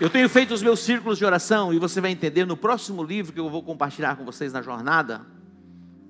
Eu 0.01 0.09
tenho 0.09 0.27
feito 0.27 0.53
os 0.53 0.61
meus 0.61 0.79
círculos 0.79 1.17
de 1.17 1.23
oração 1.23 1.73
e 1.73 1.79
você 1.79 2.01
vai 2.01 2.11
entender 2.11 2.45
no 2.45 2.57
próximo 2.57 3.03
livro 3.03 3.31
que 3.31 3.39
eu 3.39 3.49
vou 3.49 3.63
compartilhar 3.63 4.17
com 4.17 4.25
vocês 4.25 4.51
na 4.51 4.61
jornada. 4.61 5.21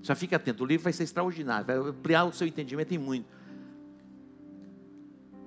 Já 0.03 0.15
fique 0.15 0.35
atento, 0.35 0.63
o 0.63 0.67
livro 0.67 0.83
vai 0.83 0.91
ser 0.91 1.03
extraordinário, 1.03 1.65
vai 1.65 1.77
ampliar 1.77 2.25
o 2.25 2.33
seu 2.33 2.45
entendimento 2.45 2.93
em 2.93 2.97
muito. 2.97 3.25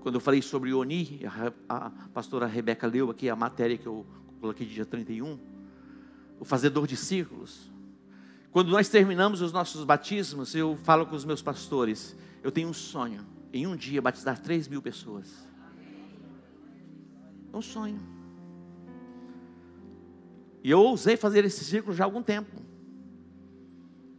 Quando 0.00 0.14
eu 0.14 0.20
falei 0.20 0.40
sobre 0.40 0.72
Oni, 0.72 1.20
a, 1.68 1.86
a 1.86 1.90
pastora 2.08 2.46
Rebeca 2.46 2.86
leu 2.86 3.10
aqui 3.10 3.28
a 3.28 3.36
matéria 3.36 3.76
que 3.76 3.86
eu 3.86 4.06
coloquei 4.40 4.66
dia 4.66 4.86
31, 4.86 5.38
o 6.40 6.44
fazedor 6.44 6.86
de 6.86 6.96
círculos. 6.96 7.70
Quando 8.50 8.70
nós 8.70 8.88
terminamos 8.88 9.42
os 9.42 9.52
nossos 9.52 9.84
batismos, 9.84 10.54
eu 10.54 10.74
falo 10.84 11.04
com 11.04 11.14
os 11.14 11.24
meus 11.26 11.42
pastores, 11.42 12.16
eu 12.42 12.50
tenho 12.50 12.70
um 12.70 12.72
sonho, 12.72 13.26
em 13.52 13.66
um 13.66 13.76
dia 13.76 14.00
batizar 14.00 14.40
3 14.40 14.68
mil 14.68 14.80
pessoas. 14.80 15.46
É 17.52 17.56
um 17.56 17.60
sonho. 17.60 18.00
E 20.64 20.70
eu 20.70 20.80
ousei 20.80 21.14
fazer 21.14 21.44
esse 21.44 21.62
círculo 21.62 21.94
já 21.94 22.04
há 22.04 22.06
algum 22.06 22.22
tempo. 22.22 22.64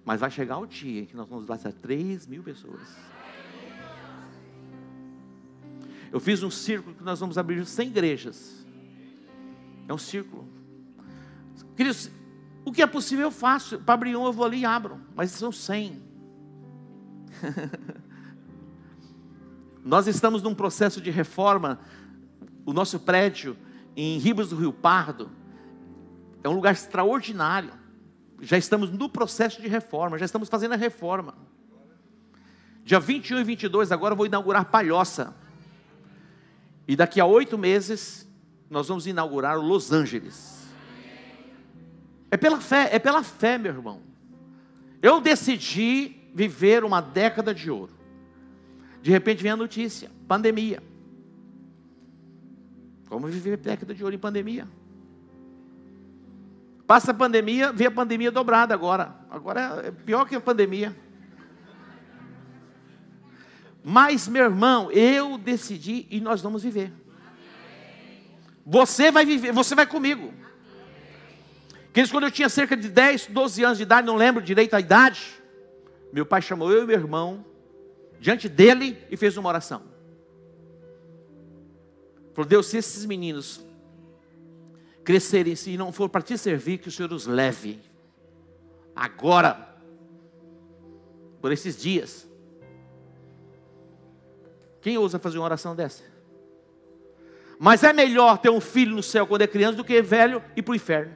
Mas 0.07 0.21
vai 0.21 0.31
chegar 0.31 0.57
o 0.57 0.65
dia 0.65 1.01
em 1.01 1.05
que 1.05 1.17
nós 1.17 1.27
vamos 1.27 1.43
batizar 1.43 1.73
3 1.73 2.27
mil 2.27 2.41
pessoas. 2.41 2.95
Eu 6.09 6.21
fiz 6.21 6.41
um 6.41 6.49
círculo 6.49 6.95
que 6.95 7.03
nós 7.03 7.19
vamos 7.19 7.37
abrir 7.37 7.65
100 7.65 7.89
igrejas. 7.89 8.65
É 9.85 9.93
um 9.93 9.97
círculo. 9.97 10.47
Queridos, 11.75 12.09
o 12.63 12.71
que 12.71 12.81
é 12.81 12.87
possível 12.87 13.25
eu 13.25 13.31
faço. 13.31 13.79
Para 13.79 13.95
abrir 13.95 14.15
um 14.15 14.25
eu 14.25 14.31
vou 14.31 14.45
ali 14.45 14.59
e 14.59 14.65
abro. 14.65 14.97
Mas 15.13 15.31
são 15.31 15.51
cem. 15.51 16.01
Nós 19.83 20.07
estamos 20.07 20.41
num 20.41 20.55
processo 20.55 21.01
de 21.01 21.11
reforma. 21.11 21.81
O 22.65 22.71
nosso 22.71 22.97
prédio 22.97 23.57
em 23.93 24.17
Ribas 24.19 24.51
do 24.51 24.55
Rio 24.55 24.71
Pardo 24.71 25.29
é 26.41 26.47
um 26.47 26.53
lugar 26.53 26.71
extraordinário. 26.71 27.86
Já 28.41 28.57
estamos 28.57 28.91
no 28.91 29.09
processo 29.09 29.61
de 29.61 29.67
reforma, 29.67 30.17
já 30.17 30.25
estamos 30.25 30.47
fazendo 30.49 30.73
a 30.73 30.77
reforma. 30.77 31.35
Dia 32.83 32.99
21 32.99 33.39
e 33.39 33.43
22 33.43 33.91
agora 33.91 34.13
eu 34.13 34.17
vou 34.17 34.25
inaugurar 34.25 34.65
Palhoça. 34.65 35.35
E 36.87 36.95
daqui 36.95 37.19
a 37.19 37.25
oito 37.25 37.57
meses 37.57 38.27
nós 38.69 38.87
vamos 38.87 39.07
inaugurar 39.07 39.57
Los 39.59 39.91
Angeles. 39.91 40.65
É 42.29 42.37
pela 42.37 42.59
fé, 42.59 42.89
é 42.91 42.99
pela 42.99 43.23
fé, 43.23 43.57
meu 43.57 43.73
irmão. 43.73 44.01
Eu 45.01 45.19
decidi 45.19 46.15
viver 46.33 46.83
uma 46.83 47.01
década 47.01 47.53
de 47.53 47.69
ouro. 47.69 47.93
De 49.01 49.11
repente 49.11 49.41
vem 49.41 49.51
a 49.51 49.57
notícia: 49.57 50.11
pandemia. 50.27 50.81
Como 53.09 53.27
viver 53.27 53.57
década 53.57 53.93
de 53.93 54.03
ouro 54.03 54.15
em 54.15 54.19
pandemia? 54.19 54.67
Passa 56.87 57.11
a 57.11 57.13
pandemia, 57.13 57.73
vê 57.73 57.87
a 57.87 57.91
pandemia 57.91 58.31
dobrada 58.31 58.73
agora. 58.73 59.13
Agora 59.29 59.83
é 59.85 59.91
pior 59.91 60.25
que 60.25 60.35
a 60.35 60.39
pandemia. 60.39 60.95
Mas, 63.83 64.27
meu 64.27 64.45
irmão, 64.45 64.89
eu 64.91 65.37
decidi 65.37 66.07
e 66.09 66.21
nós 66.21 66.41
vamos 66.41 66.63
viver. 66.63 66.93
Você 68.65 69.11
vai 69.11 69.25
viver, 69.25 69.51
você 69.51 69.75
vai 69.75 69.85
comigo. 69.85 70.33
Queridos, 71.93 72.11
quando 72.11 72.25
eu 72.25 72.31
tinha 72.31 72.47
cerca 72.47 72.75
de 72.77 72.87
10, 72.87 73.27
12 73.27 73.63
anos 73.63 73.77
de 73.77 73.83
idade, 73.83 74.07
não 74.07 74.15
lembro 74.15 74.41
direito 74.41 74.73
a 74.73 74.79
idade, 74.79 75.41
meu 76.13 76.25
pai 76.25 76.41
chamou 76.41 76.71
eu 76.71 76.83
e 76.83 76.87
meu 76.87 76.97
irmão 76.97 77.45
diante 78.19 78.47
dele 78.47 78.97
e 79.11 79.17
fez 79.17 79.35
uma 79.35 79.49
oração. 79.49 79.83
Falou, 82.33 82.47
Deus, 82.47 82.67
se 82.67 82.77
esses 82.77 83.05
meninos 83.05 83.66
crescerem 85.07 85.55
e 85.67 85.77
não 85.77 85.93
for 85.93 86.09
para 86.09 86.21
te 86.21 86.37
servir, 86.37 86.79
que 86.79 86.89
o 86.89 86.91
Senhor 86.91 87.13
os 87.13 87.25
leve. 87.25 87.79
Agora. 88.93 89.73
Por 91.39 91.49
esses 91.49 91.81
dias. 91.81 92.29
Quem 94.81 94.97
ousa 94.97 95.17
fazer 95.17 95.37
uma 95.37 95.45
oração 95.45 95.73
dessa? 95.73 96.03
Mas 97.57 97.85
é 97.85 97.93
melhor 97.93 98.37
ter 98.39 98.49
um 98.49 98.59
filho 98.59 98.97
no 98.97 99.01
céu 99.01 99.25
quando 99.25 99.43
é 99.43 99.47
criança 99.47 99.77
do 99.77 99.83
que 99.85 100.01
velho 100.01 100.43
e 100.57 100.61
para 100.61 100.73
o 100.73 100.75
inferno. 100.75 101.15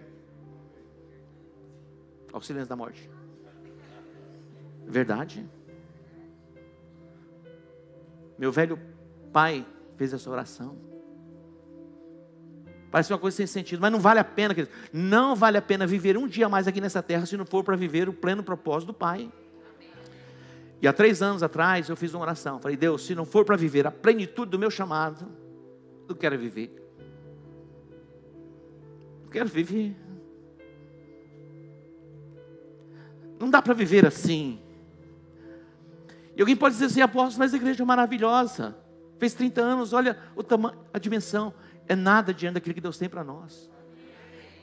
Ao 2.31 2.41
silêncio 2.41 2.69
da 2.69 2.77
morte. 2.77 3.09
Verdade. 4.87 5.45
Meu 8.37 8.53
velho 8.53 8.79
pai 9.33 9.67
fez 9.97 10.13
essa 10.13 10.29
oração. 10.29 10.90
Parece 12.91 13.11
uma 13.11 13.17
coisa 13.17 13.37
sem 13.37 13.47
sentido, 13.47 13.79
mas 13.79 13.91
não 13.91 13.99
vale 13.99 14.19
a 14.19 14.23
pena, 14.23 14.53
querido. 14.53 14.73
Não 14.91 15.33
vale 15.33 15.57
a 15.57 15.61
pena 15.61 15.87
viver 15.87 16.17
um 16.17 16.27
dia 16.27 16.49
mais 16.49 16.67
aqui 16.67 16.81
nessa 16.81 17.01
terra 17.01 17.25
se 17.25 17.37
não 17.37 17.45
for 17.45 17.63
para 17.63 17.77
viver 17.77 18.09
o 18.09 18.13
pleno 18.13 18.43
propósito 18.43 18.87
do 18.87 18.93
Pai. 18.93 19.31
E 20.81 20.87
há 20.87 20.91
três 20.91 21.21
anos 21.21 21.41
atrás 21.41 21.87
eu 21.87 21.95
fiz 21.95 22.13
uma 22.13 22.23
oração. 22.23 22.59
Falei, 22.59 22.75
Deus, 22.75 23.05
se 23.05 23.15
não 23.15 23.23
for 23.23 23.45
para 23.45 23.55
viver 23.55 23.87
a 23.87 23.91
plenitude 23.91 24.51
do 24.51 24.59
meu 24.59 24.69
chamado, 24.69 25.25
eu 26.09 26.15
quero 26.15 26.37
viver. 26.37 26.75
Eu 29.23 29.29
quero 29.29 29.47
viver. 29.47 29.95
Não 33.39 33.49
dá 33.49 33.61
para 33.61 33.73
viver 33.73 34.05
assim. 34.05 34.59
E 36.35 36.41
alguém 36.41 36.55
pode 36.55 36.73
dizer 36.73 36.85
assim, 36.85 37.01
apóstolo, 37.01 37.39
mas 37.39 37.53
a 37.53 37.57
igreja 37.57 37.83
é 37.83 37.85
maravilhosa. 37.85 38.75
Fez 39.17 39.33
30 39.33 39.61
anos, 39.61 39.93
olha 39.93 40.17
o 40.35 40.43
tamanho, 40.43 40.77
a 40.93 40.99
dimensão. 40.99 41.53
É 41.87 41.95
nada 41.95 42.33
diante 42.33 42.55
daquilo 42.55 42.75
que 42.75 42.81
Deus 42.81 42.97
tem 42.97 43.09
para 43.09 43.23
nós. 43.23 43.69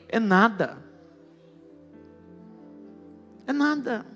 É 0.08 0.18
nada. 0.18 0.78
É 3.46 3.52
nada. 3.52 4.06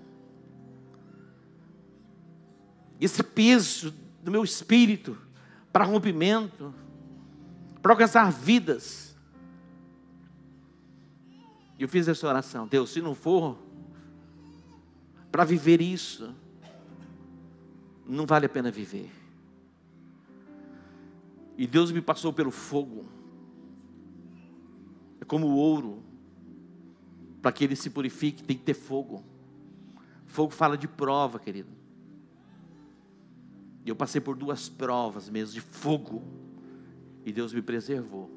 Esse 3.00 3.22
peso 3.22 3.92
do 4.22 4.30
meu 4.30 4.44
espírito 4.44 5.18
para 5.72 5.84
rompimento, 5.84 6.74
para 7.80 7.92
alcançar 7.92 8.30
vidas. 8.30 9.16
Eu 11.78 11.88
fiz 11.88 12.06
essa 12.06 12.28
oração. 12.28 12.66
Deus, 12.66 12.90
se 12.90 13.00
não 13.00 13.14
for 13.14 13.58
para 15.32 15.44
viver 15.44 15.80
isso, 15.80 16.34
não 18.06 18.26
vale 18.26 18.46
a 18.46 18.48
pena 18.48 18.70
viver. 18.70 19.10
E 21.62 21.66
Deus 21.68 21.92
me 21.92 22.02
passou 22.02 22.32
pelo 22.32 22.50
fogo. 22.50 23.04
É 25.20 25.24
como 25.24 25.46
o 25.46 25.54
ouro. 25.54 26.02
Para 27.40 27.52
que 27.52 27.62
ele 27.62 27.76
se 27.76 27.88
purifique, 27.88 28.42
tem 28.42 28.56
que 28.56 28.64
ter 28.64 28.74
fogo. 28.74 29.22
Fogo 30.26 30.52
fala 30.52 30.76
de 30.76 30.88
prova, 30.88 31.38
querido. 31.38 31.68
E 33.84 33.88
eu 33.88 33.94
passei 33.94 34.20
por 34.20 34.36
duas 34.36 34.68
provas 34.68 35.28
mesmo 35.28 35.54
de 35.54 35.60
fogo. 35.60 36.24
E 37.24 37.32
Deus 37.32 37.52
me 37.52 37.62
preservou. 37.62 38.28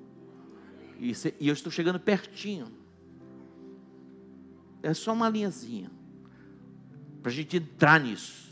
E, 1.00 1.12
eu 1.42 1.54
estou 1.54 1.72
chegando 1.72 2.00
pertinho. 2.00 2.68
É 4.84 4.94
só 4.94 5.12
uma 5.12 5.30
linhazinha. 5.30 5.90
Para 7.24 7.32
a 7.32 7.34
gente 7.34 7.58
entrar 7.58 8.00
nisso. 8.00 8.52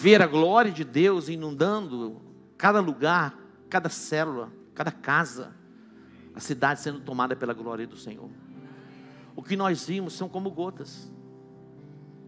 Ver 0.00 0.22
a 0.22 0.26
glória 0.26 0.72
de 0.72 0.82
Deus 0.82 1.28
inundando 1.28 2.22
cada 2.56 2.80
lugar, 2.80 3.38
cada 3.68 3.90
célula, 3.90 4.50
cada 4.74 4.90
casa, 4.90 5.52
a 6.34 6.40
cidade 6.40 6.80
sendo 6.80 7.00
tomada 7.00 7.36
pela 7.36 7.52
glória 7.52 7.86
do 7.86 7.98
Senhor. 7.98 8.30
O 9.36 9.42
que 9.42 9.56
nós 9.56 9.86
vimos 9.86 10.14
são 10.14 10.26
como 10.26 10.50
gotas. 10.50 11.12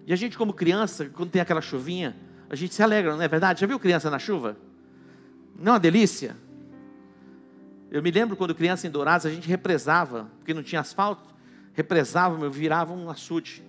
E 0.06 0.12
a 0.12 0.16
gente, 0.16 0.36
como 0.36 0.52
criança, 0.52 1.06
quando 1.06 1.30
tem 1.30 1.40
aquela 1.40 1.62
chuvinha, 1.62 2.14
a 2.50 2.54
gente 2.54 2.74
se 2.74 2.82
alegra, 2.82 3.16
não 3.16 3.22
é 3.22 3.28
verdade? 3.28 3.62
Já 3.62 3.66
viu 3.66 3.78
criança 3.78 4.10
na 4.10 4.18
chuva? 4.18 4.54
Não 5.56 5.68
é 5.68 5.72
uma 5.72 5.80
delícia? 5.80 6.36
Eu 7.90 8.02
me 8.02 8.10
lembro 8.10 8.36
quando 8.36 8.54
criança 8.54 8.86
em 8.86 8.90
Dourados, 8.90 9.24
a 9.24 9.30
gente 9.30 9.48
represava, 9.48 10.30
porque 10.38 10.52
não 10.52 10.62
tinha 10.62 10.82
asfalto, 10.82 11.34
represava, 11.72 12.50
virava 12.50 12.92
um 12.92 13.08
açude. 13.08 13.62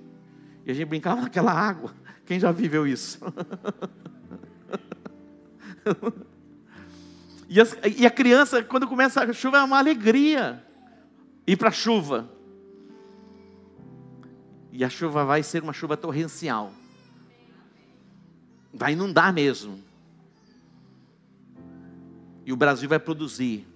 E 0.66 0.72
a 0.72 0.74
gente 0.74 0.88
brincava 0.88 1.22
naquela 1.22 1.52
água. 1.52 1.94
Quem 2.26 2.40
já 2.40 2.52
viveu 2.52 2.88
isso? 2.88 3.20
e, 7.50 7.60
as, 7.60 7.78
e, 7.98 8.06
a 8.06 8.12
criança, 8.12 8.64
quando 8.64 8.88
começa 8.88 9.24
a 9.24 9.34
chuva, 9.34 9.58
é 9.58 9.64
uma 9.64 9.78
alegria 9.78 10.64
ir 11.46 11.58
para 11.58 11.68
a 11.70 11.72
chuva. 11.72 12.32
E 14.72 14.84
a 14.84 14.90
chuva 14.90 15.26
vai 15.26 15.44
ser 15.44 15.62
uma 15.62 15.74
chuva 15.74 15.98
torrencial. 15.98 16.74
Vai 18.74 18.94
inundar 18.94 19.34
mesmo. 19.34 19.84
E 22.46 22.54
o 22.54 22.56
Brasil 22.56 22.88
vai 22.88 23.00
produzir. 23.00 23.68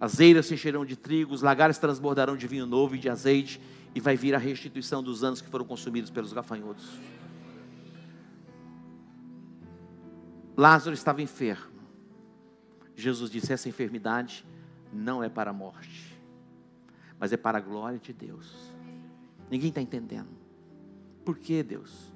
As 0.00 0.20
eiras 0.20 0.46
se 0.46 0.54
encherão 0.54 0.84
de 0.84 0.96
trigo, 0.96 1.34
os 1.34 1.42
lagares 1.42 1.78
transbordarão 1.78 2.36
de 2.36 2.46
vinho 2.46 2.66
novo 2.66 2.96
e 2.96 2.98
de 2.98 3.08
azeite 3.08 3.60
e 3.94 4.00
vai 4.00 4.16
vir 4.16 4.34
a 4.34 4.38
restituição 4.38 5.02
dos 5.02 5.24
anos 5.24 5.40
que 5.40 5.48
foram 5.48 5.64
consumidos 5.64 6.10
pelos 6.10 6.32
gafanhotos. 6.32 6.98
Lázaro 10.56 10.94
estava 10.94 11.22
enfermo. 11.22 11.78
Jesus 12.96 13.30
disse: 13.30 13.52
essa 13.52 13.68
enfermidade 13.68 14.44
não 14.92 15.22
é 15.22 15.28
para 15.28 15.50
a 15.50 15.54
morte, 15.54 16.18
mas 17.18 17.32
é 17.32 17.36
para 17.36 17.58
a 17.58 17.60
glória 17.60 17.98
de 17.98 18.12
Deus. 18.12 18.72
Ninguém 19.50 19.68
está 19.68 19.80
entendendo. 19.80 20.28
Por 21.24 21.38
que 21.38 21.62
Deus? 21.62 22.12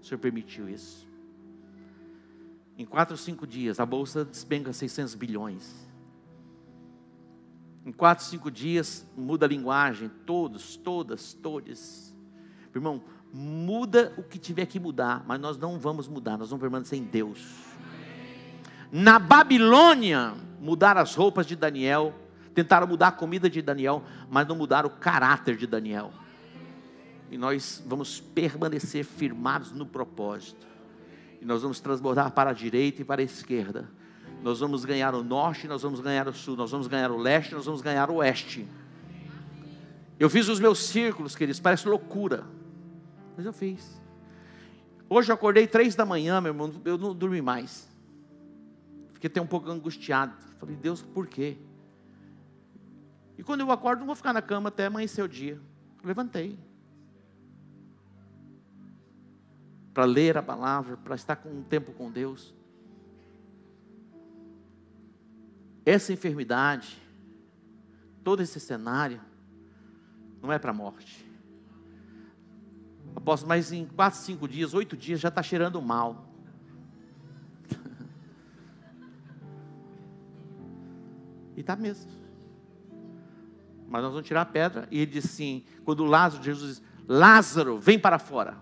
O 0.00 0.04
Senhor 0.04 0.18
permitiu 0.18 0.68
isso. 0.68 1.06
Em 2.78 2.86
quatro 2.86 3.12
ou 3.12 3.18
cinco 3.18 3.46
dias, 3.46 3.78
a 3.78 3.84
bolsa 3.84 4.24
despenca 4.24 4.72
600 4.72 5.14
bilhões. 5.14 5.89
Em 7.90 7.92
quatro, 7.92 8.24
cinco 8.24 8.52
dias, 8.52 9.04
muda 9.16 9.46
a 9.46 9.48
linguagem. 9.48 10.08
Todos, 10.24 10.76
todas, 10.76 11.32
todos. 11.32 12.14
Irmão, 12.72 13.02
muda 13.32 14.12
o 14.16 14.22
que 14.22 14.38
tiver 14.38 14.66
que 14.66 14.78
mudar, 14.78 15.24
mas 15.26 15.40
nós 15.40 15.58
não 15.58 15.76
vamos 15.76 16.06
mudar, 16.06 16.38
nós 16.38 16.50
vamos 16.50 16.60
permanecer 16.60 16.96
em 16.96 17.02
Deus. 17.02 17.44
Na 18.92 19.18
Babilônia, 19.18 20.34
mudaram 20.60 21.00
as 21.00 21.16
roupas 21.16 21.44
de 21.44 21.56
Daniel, 21.56 22.14
tentaram 22.54 22.86
mudar 22.86 23.08
a 23.08 23.12
comida 23.12 23.50
de 23.50 23.60
Daniel, 23.60 24.04
mas 24.30 24.46
não 24.46 24.54
mudaram 24.54 24.88
o 24.88 24.92
caráter 24.92 25.56
de 25.56 25.66
Daniel. 25.66 26.12
E 27.28 27.36
nós 27.36 27.82
vamos 27.84 28.20
permanecer 28.20 29.04
firmados 29.04 29.72
no 29.72 29.84
propósito. 29.84 30.64
E 31.40 31.44
nós 31.44 31.62
vamos 31.62 31.80
transbordar 31.80 32.30
para 32.30 32.50
a 32.50 32.54
direita 32.54 33.02
e 33.02 33.04
para 33.04 33.20
a 33.20 33.24
esquerda 33.24 33.90
nós 34.42 34.60
vamos 34.60 34.84
ganhar 34.84 35.14
o 35.14 35.22
norte, 35.22 35.68
nós 35.68 35.82
vamos 35.82 36.00
ganhar 36.00 36.26
o 36.26 36.32
sul, 36.32 36.56
nós 36.56 36.70
vamos 36.70 36.86
ganhar 36.86 37.10
o 37.10 37.16
leste, 37.16 37.54
nós 37.54 37.66
vamos 37.66 37.82
ganhar 37.82 38.10
o 38.10 38.14
oeste. 38.14 38.66
Eu 40.18 40.28
fiz 40.28 40.48
os 40.48 40.60
meus 40.60 40.78
círculos, 40.78 41.34
queridos, 41.34 41.60
parece 41.60 41.88
loucura, 41.88 42.44
mas 43.36 43.46
eu 43.46 43.52
fiz. 43.52 44.00
Hoje 45.08 45.30
eu 45.30 45.34
acordei 45.34 45.66
três 45.66 45.94
da 45.94 46.04
manhã, 46.04 46.40
meu 46.40 46.52
irmão, 46.52 46.72
eu 46.84 46.96
não 46.96 47.14
dormi 47.14 47.42
mais. 47.42 47.88
Fiquei 49.12 49.28
até 49.28 49.40
um 49.40 49.46
pouco 49.46 49.70
angustiado. 49.70 50.34
Falei, 50.58 50.76
Deus, 50.76 51.02
por 51.02 51.26
quê? 51.26 51.58
E 53.36 53.42
quando 53.42 53.60
eu 53.60 53.70
acordo, 53.70 54.00
não 54.00 54.06
vou 54.06 54.14
ficar 54.14 54.32
na 54.32 54.42
cama 54.42 54.68
até 54.68 54.86
amanhecer 54.86 55.22
o 55.22 55.28
dia. 55.28 55.60
Eu 56.02 56.06
levantei. 56.06 56.58
Para 59.92 60.04
ler 60.04 60.36
a 60.36 60.42
palavra, 60.42 60.96
para 60.96 61.14
estar 61.14 61.36
com 61.36 61.48
um 61.48 61.62
tempo 61.62 61.92
com 61.92 62.10
Deus. 62.10 62.54
Essa 65.84 66.12
enfermidade, 66.12 67.00
todo 68.22 68.42
esse 68.42 68.60
cenário, 68.60 69.20
não 70.42 70.52
é 70.52 70.58
para 70.58 70.70
a 70.70 70.74
morte. 70.74 71.24
Apóstolo, 73.14 73.48
mas 73.48 73.72
em 73.72 73.86
quatro, 73.86 74.18
cinco 74.20 74.46
dias, 74.48 74.74
oito 74.74 74.96
dias 74.96 75.20
já 75.20 75.28
está 75.28 75.42
cheirando 75.42 75.82
mal. 75.82 76.28
e 81.56 81.60
está 81.60 81.76
mesmo. 81.76 82.10
Mas 83.88 84.02
nós 84.02 84.12
vamos 84.12 84.26
tirar 84.26 84.42
a 84.42 84.46
pedra. 84.46 84.86
E 84.90 84.98
ele 85.00 85.10
disse 85.10 85.28
assim: 85.28 85.64
quando 85.84 86.04
Lázaro, 86.04 86.42
Jesus 86.42 86.76
disse, 86.76 86.88
Lázaro, 87.08 87.78
vem 87.80 87.98
para 87.98 88.18
fora. 88.20 88.56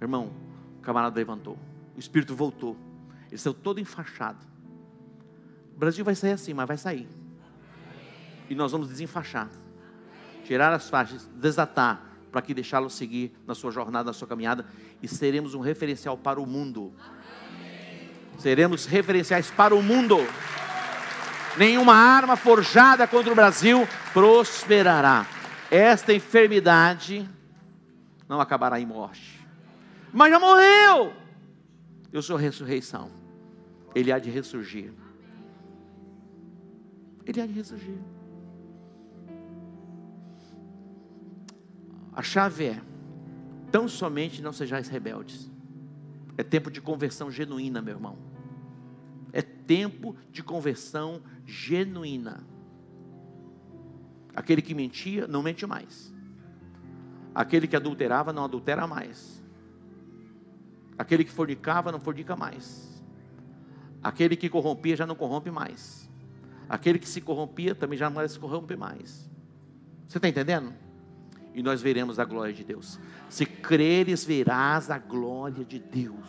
Irmão, 0.00 0.30
o 0.78 0.82
camarada 0.82 1.16
levantou. 1.16 1.58
O 1.96 1.98
espírito 1.98 2.36
voltou. 2.36 2.76
Ele 3.28 3.38
saiu 3.38 3.54
todo 3.54 3.80
enfaixado. 3.80 4.44
O 5.74 5.78
Brasil 5.78 6.04
vai 6.04 6.14
sair 6.14 6.32
assim, 6.32 6.54
mas 6.54 6.66
vai 6.66 6.76
sair. 6.76 7.08
E 8.48 8.54
nós 8.54 8.72
vamos 8.72 8.88
desenfaixar. 8.88 9.48
Tirar 10.44 10.72
as 10.72 10.88
faixas, 10.88 11.28
desatar. 11.34 12.10
para 12.30 12.42
que 12.42 12.52
deixá-lo 12.52 12.90
seguir 12.90 13.32
na 13.46 13.54
sua 13.54 13.70
jornada, 13.70 14.08
na 14.08 14.12
sua 14.12 14.26
caminhada 14.26 14.66
e 15.00 15.06
seremos 15.06 15.54
um 15.54 15.60
referencial 15.60 16.18
para 16.18 16.40
o 16.40 16.46
mundo. 16.46 16.92
Seremos 18.38 18.86
referenciais 18.86 19.52
para 19.52 19.72
o 19.72 19.80
mundo. 19.80 20.16
Nenhuma 21.56 21.94
arma 21.94 22.34
forjada 22.34 23.06
contra 23.06 23.30
o 23.30 23.36
Brasil 23.36 23.86
prosperará. 24.12 25.26
Esta 25.70 26.12
enfermidade 26.12 27.28
não 28.28 28.40
acabará 28.40 28.80
em 28.80 28.86
morte. 28.86 29.46
Mas 30.12 30.30
já 30.30 30.40
morreu. 30.40 31.12
Eu 32.12 32.20
sou 32.20 32.36
ressurreição. 32.36 33.12
Ele 33.94 34.10
há 34.10 34.18
de 34.18 34.30
ressurgir. 34.30 34.92
Ele 37.26 37.40
há 37.40 37.46
de 37.46 37.52
ressurgir. 37.52 37.98
A 42.12 42.22
chave 42.22 42.66
é: 42.66 42.82
tão 43.72 43.88
somente 43.88 44.42
não 44.42 44.52
sejais 44.52 44.88
rebeldes. 44.88 45.50
É 46.36 46.42
tempo 46.42 46.70
de 46.70 46.80
conversão 46.80 47.30
genuína, 47.30 47.80
meu 47.80 47.94
irmão. 47.94 48.18
É 49.32 49.42
tempo 49.42 50.16
de 50.30 50.42
conversão 50.42 51.22
genuína. 51.44 52.44
Aquele 54.34 54.60
que 54.60 54.74
mentia, 54.74 55.26
não 55.26 55.42
mente 55.42 55.66
mais. 55.66 56.12
Aquele 57.34 57.66
que 57.66 57.76
adulterava, 57.76 58.32
não 58.32 58.44
adultera 58.44 58.86
mais. 58.86 59.42
Aquele 60.98 61.24
que 61.24 61.30
fornicava, 61.30 61.90
não 61.90 62.00
fornica 62.00 62.36
mais. 62.36 63.02
Aquele 64.02 64.36
que 64.36 64.48
corrompia, 64.48 64.96
já 64.96 65.06
não 65.06 65.16
corrompe 65.16 65.50
mais. 65.50 66.08
Aquele 66.68 66.98
que 66.98 67.08
se 67.08 67.20
corrompia, 67.20 67.74
também 67.74 67.98
já 67.98 68.08
não 68.08 68.26
se 68.26 68.38
corrompe 68.38 68.76
mais. 68.76 69.28
Você 70.08 70.18
está 70.18 70.28
entendendo? 70.28 70.72
E 71.54 71.62
nós 71.62 71.80
veremos 71.80 72.18
a 72.18 72.24
glória 72.24 72.52
de 72.52 72.64
Deus. 72.64 72.98
Se 73.28 73.46
creres, 73.46 74.24
verás 74.24 74.90
a 74.90 74.98
glória 74.98 75.64
de 75.64 75.78
Deus. 75.78 76.26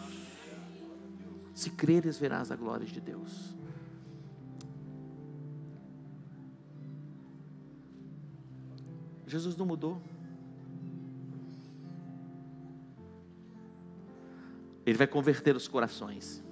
Se 1.53 1.69
creres, 1.69 2.17
verás 2.17 2.51
a 2.51 2.55
glória 2.55 2.85
de 2.85 3.01
Deus. 3.01 3.55
Jesus 9.25 9.57
não 9.57 9.65
mudou. 9.65 10.01
Ele 14.85 14.97
vai 14.97 15.07
converter 15.07 15.55
os 15.55 15.67
corações. 15.67 16.44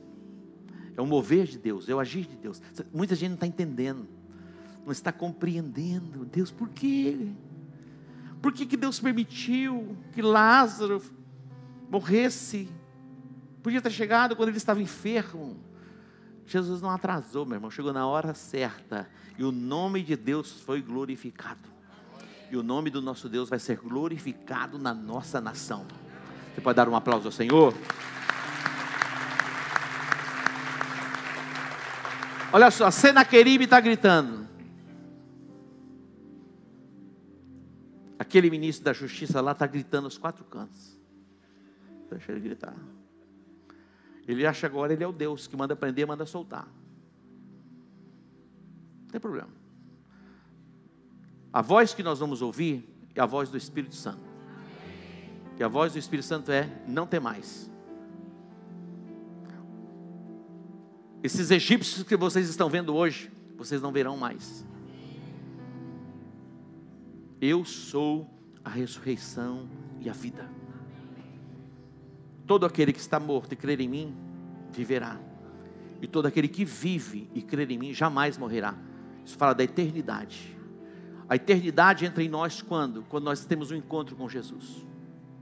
É 0.96 1.02
o 1.02 1.06
mover 1.06 1.46
de 1.46 1.58
Deus, 1.58 1.90
é 1.90 1.96
o 1.96 2.00
agir 2.00 2.26
de 2.26 2.36
Deus. 2.36 2.62
Muita 2.94 3.16
gente 3.16 3.30
não 3.30 3.36
está 3.36 3.48
entendendo, 3.48 4.08
não 4.86 4.92
está 4.92 5.12
compreendendo. 5.12 6.26
Deus, 6.26 6.52
por 6.52 6.70
quê? 6.70 7.30
Por 8.42 8.52
que, 8.52 8.66
que 8.66 8.78
Deus 8.78 9.00
permitiu 9.00 9.98
que 10.12 10.22
Lázaro 10.22 11.02
morresse? 11.90 12.70
Podia 13.62 13.82
ter 13.82 13.92
chegado 13.92 14.36
quando 14.36 14.50
ele 14.50 14.58
estava 14.58 14.82
enfermo. 14.82 15.58
Jesus 16.46 16.82
não 16.82 16.90
atrasou, 16.90 17.46
meu 17.46 17.56
irmão, 17.56 17.72
chegou 17.72 17.94
na 17.94 18.06
hora 18.06 18.34
certa. 18.34 19.10
E 19.38 19.44
o 19.44 19.52
nome 19.52 20.04
de 20.04 20.16
Deus 20.16 20.60
foi 20.62 20.82
glorificado. 20.82 21.72
E 22.52 22.58
o 22.58 22.62
nome 22.62 22.90
do 22.90 23.02
nosso 23.02 23.30
Deus 23.30 23.50
vai 23.50 23.58
ser 23.58 23.78
glorificado 23.78 24.78
na 24.78 24.94
nossa 24.94 25.40
nação. 25.40 25.88
Você 26.54 26.62
pode 26.62 26.76
dar 26.76 26.88
um 26.88 26.96
aplauso 26.96 27.28
ao 27.28 27.32
Senhor? 27.32 27.74
Olha 32.54 32.70
só, 32.70 32.92
Senaqueribe 32.92 33.64
está 33.64 33.80
gritando. 33.80 34.48
Aquele 38.20 38.48
ministro 38.52 38.86
da 38.86 38.94
justiça 38.94 39.42
lá 39.42 39.54
está 39.54 39.66
gritando 39.66 40.06
aos 40.06 40.20
quatro 40.20 40.46
cantos. 40.46 40.96
Deixa 42.12 42.32
ele 42.32 42.42
gritar. 42.42 42.76
Ele 44.28 44.46
acha 44.46 44.68
agora 44.68 44.94
ele 44.94 45.04
é 45.04 45.08
o 45.08 45.12
Deus 45.12 45.48
que 45.48 45.58
manda 45.58 45.76
prender, 45.76 46.06
manda 46.06 46.28
soltar. 46.28 46.68
Não 49.02 49.08
tem 49.08 49.20
problema. 49.20 49.50
A 51.52 51.64
voz 51.64 51.96
que 51.96 52.04
nós 52.04 52.20
vamos 52.20 52.44
ouvir 52.44 52.88
é 53.16 53.22
a 53.22 53.26
voz 53.26 53.50
do 53.50 53.58
Espírito 53.58 53.96
Santo. 53.96 54.32
E 55.58 55.64
a 55.64 55.68
voz 55.68 55.94
do 55.94 55.98
Espírito 55.98 56.26
Santo 56.26 56.52
é: 56.52 56.70
não 56.88 57.08
tem 57.08 57.20
mais. 57.20 57.73
Esses 61.24 61.50
egípcios 61.52 62.04
que 62.04 62.18
vocês 62.18 62.50
estão 62.50 62.70
vendo 62.70 62.94
hoje, 62.94 63.32
vocês 63.58 63.82
não 63.82 63.94
verão 63.94 64.18
mais. 64.18 64.66
Eu 67.40 67.64
sou 67.64 68.30
a 68.62 68.70
ressurreição 68.70 69.70
e 70.02 70.10
a 70.10 70.14
vida. 70.14 70.52
Todo 72.46 72.66
aquele 72.66 72.92
que 72.92 73.00
está 73.00 73.22
morto 73.22 73.54
e 73.54 73.56
crer 73.56 73.80
em 73.80 73.88
mim, 73.88 74.14
viverá. 74.74 75.18
E 76.02 76.08
todo 76.08 76.26
aquele 76.26 76.50
que 76.50 76.66
vive 76.66 77.30
e 77.34 77.42
crer 77.42 77.72
em 77.72 77.78
mim, 77.78 77.94
jamais 77.94 78.38
morrerá. 78.38 78.76
Isso 79.26 79.38
fala 79.38 79.56
da 79.56 79.64
eternidade. 79.64 80.58
A 81.30 81.38
eternidade 81.38 82.06
entra 82.06 82.22
em 82.22 82.28
nós 82.28 82.62
quando? 82.62 83.04
Quando 83.04 83.24
nós 83.24 83.46
temos 83.46 83.72
um 83.72 83.76
encontro 83.76 84.14
com 84.14 84.28
Jesus. 84.28 84.86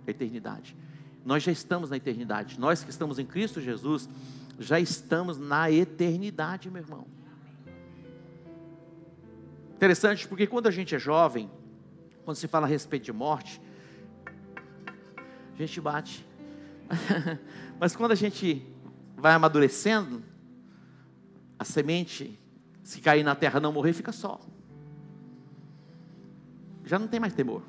A 0.06 0.12
eternidade. 0.12 0.78
Nós 1.26 1.42
já 1.42 1.52
estamos 1.52 1.90
na 1.90 1.98
eternidade. 1.98 2.60
Nós 2.60 2.84
que 2.84 2.92
estamos 2.92 3.18
em 3.18 3.26
Cristo 3.26 3.60
Jesus, 3.60 4.08
já 4.62 4.80
estamos 4.80 5.38
na 5.38 5.72
eternidade, 5.72 6.70
meu 6.70 6.82
irmão. 6.82 7.08
Interessante, 9.76 10.28
porque 10.28 10.46
quando 10.46 10.68
a 10.68 10.72
gente 10.72 10.94
é 10.94 11.00
jovem, 11.00 11.50
quando 12.24 12.38
se 12.38 12.48
fala 12.48 12.68
a 12.68 12.70
respeito 12.70 13.04
de 13.04 13.14
morte, 13.14 13.62
a 15.54 15.58
gente 15.58 15.82
bate. 15.82 16.26
Mas 17.80 17.96
quando 17.96 18.12
a 18.12 18.16
gente 18.16 18.66
vai 19.18 19.34
amadurecendo, 19.34 20.24
a 21.58 21.64
semente, 21.64 22.40
se 22.84 23.02
cair 23.02 23.24
na 23.24 23.36
terra 23.36 23.60
não 23.60 23.72
morrer, 23.72 23.94
fica 23.94 24.12
só. 24.12 24.40
Já 26.84 27.00
não 27.00 27.08
tem 27.08 27.20
mais 27.20 27.34
temor. 27.34 27.64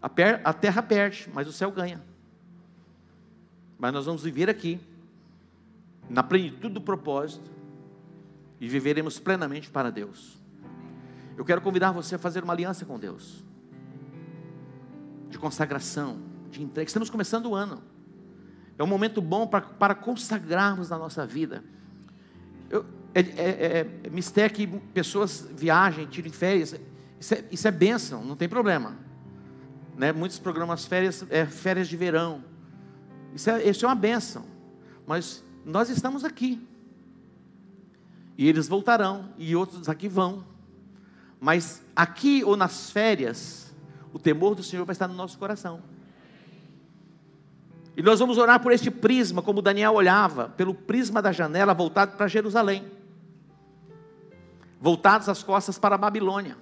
A, 0.00 0.52
terra 0.52 0.82
perde, 0.82 1.30
mas 1.32 1.48
o 1.48 1.52
céu 1.52 1.70
ganha 1.70 2.02
mas 3.84 3.92
nós 3.92 4.06
vamos 4.06 4.22
viver 4.22 4.48
aqui, 4.48 4.80
na 6.08 6.22
plenitude 6.22 6.72
do 6.72 6.80
propósito, 6.80 7.50
e 8.58 8.66
viveremos 8.66 9.18
plenamente 9.18 9.68
para 9.70 9.90
Deus. 9.90 10.40
Eu 11.36 11.44
quero 11.44 11.60
convidar 11.60 11.92
você 11.92 12.14
a 12.14 12.18
fazer 12.18 12.42
uma 12.42 12.54
aliança 12.54 12.86
com 12.86 12.98
Deus, 12.98 13.44
de 15.28 15.36
consagração, 15.36 16.18
de 16.50 16.62
entrega. 16.62 16.88
Estamos 16.88 17.10
começando 17.10 17.44
o 17.44 17.54
ano, 17.54 17.82
é 18.78 18.82
um 18.82 18.86
momento 18.86 19.20
bom 19.20 19.46
para, 19.46 19.60
para 19.60 19.94
consagrarmos 19.94 20.88
na 20.88 20.96
nossa 20.96 21.26
vida. 21.26 21.62
Eu, 22.70 22.86
é, 23.14 23.20
é, 23.20 23.86
é, 24.02 24.08
mistério 24.08 24.56
que 24.56 24.66
pessoas 24.94 25.46
viajem, 25.54 26.06
tirem 26.06 26.32
férias, 26.32 26.74
isso 27.20 27.34
é, 27.34 27.44
isso 27.52 27.68
é 27.68 27.70
bênção, 27.70 28.24
não 28.24 28.34
tem 28.34 28.48
problema. 28.48 28.96
Né? 29.94 30.10
Muitos 30.10 30.38
programas 30.38 30.86
férias, 30.86 31.22
é 31.28 31.44
férias 31.44 31.86
de 31.86 31.98
verão 31.98 32.53
isso 33.34 33.50
é, 33.50 33.68
isso 33.68 33.84
é 33.84 33.88
uma 33.88 33.94
benção. 33.94 34.44
Mas 35.06 35.44
nós 35.64 35.90
estamos 35.90 36.24
aqui. 36.24 36.64
E 38.38 38.48
eles 38.48 38.68
voltarão, 38.68 39.30
e 39.36 39.54
outros 39.56 39.88
aqui 39.88 40.08
vão. 40.08 40.44
Mas 41.40 41.82
aqui 41.94 42.42
ou 42.44 42.56
nas 42.56 42.90
férias, 42.90 43.74
o 44.12 44.18
temor 44.18 44.54
do 44.54 44.62
Senhor 44.62 44.84
vai 44.84 44.92
estar 44.92 45.08
no 45.08 45.14
nosso 45.14 45.38
coração. 45.38 45.82
E 47.96 48.02
nós 48.02 48.18
vamos 48.18 48.38
orar 48.38 48.60
por 48.60 48.72
este 48.72 48.90
prisma, 48.90 49.42
como 49.42 49.62
Daniel 49.62 49.94
olhava, 49.94 50.48
pelo 50.48 50.74
prisma 50.74 51.20
da 51.20 51.32
janela 51.32 51.74
voltado 51.74 52.16
para 52.16 52.26
Jerusalém. 52.26 52.90
Voltados 54.80 55.28
as 55.28 55.42
costas 55.42 55.78
para 55.78 55.94
a 55.94 55.98
Babilônia. 55.98 56.56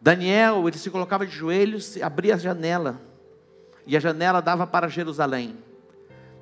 Daniel, 0.00 0.66
ele 0.68 0.78
se 0.78 0.90
colocava 0.90 1.26
de 1.26 1.32
joelhos, 1.32 2.00
abria 2.00 2.34
a 2.34 2.38
janela 2.38 3.00
e 3.86 3.96
a 3.96 4.00
janela 4.00 4.40
dava 4.40 4.66
para 4.66 4.88
Jerusalém. 4.88 5.56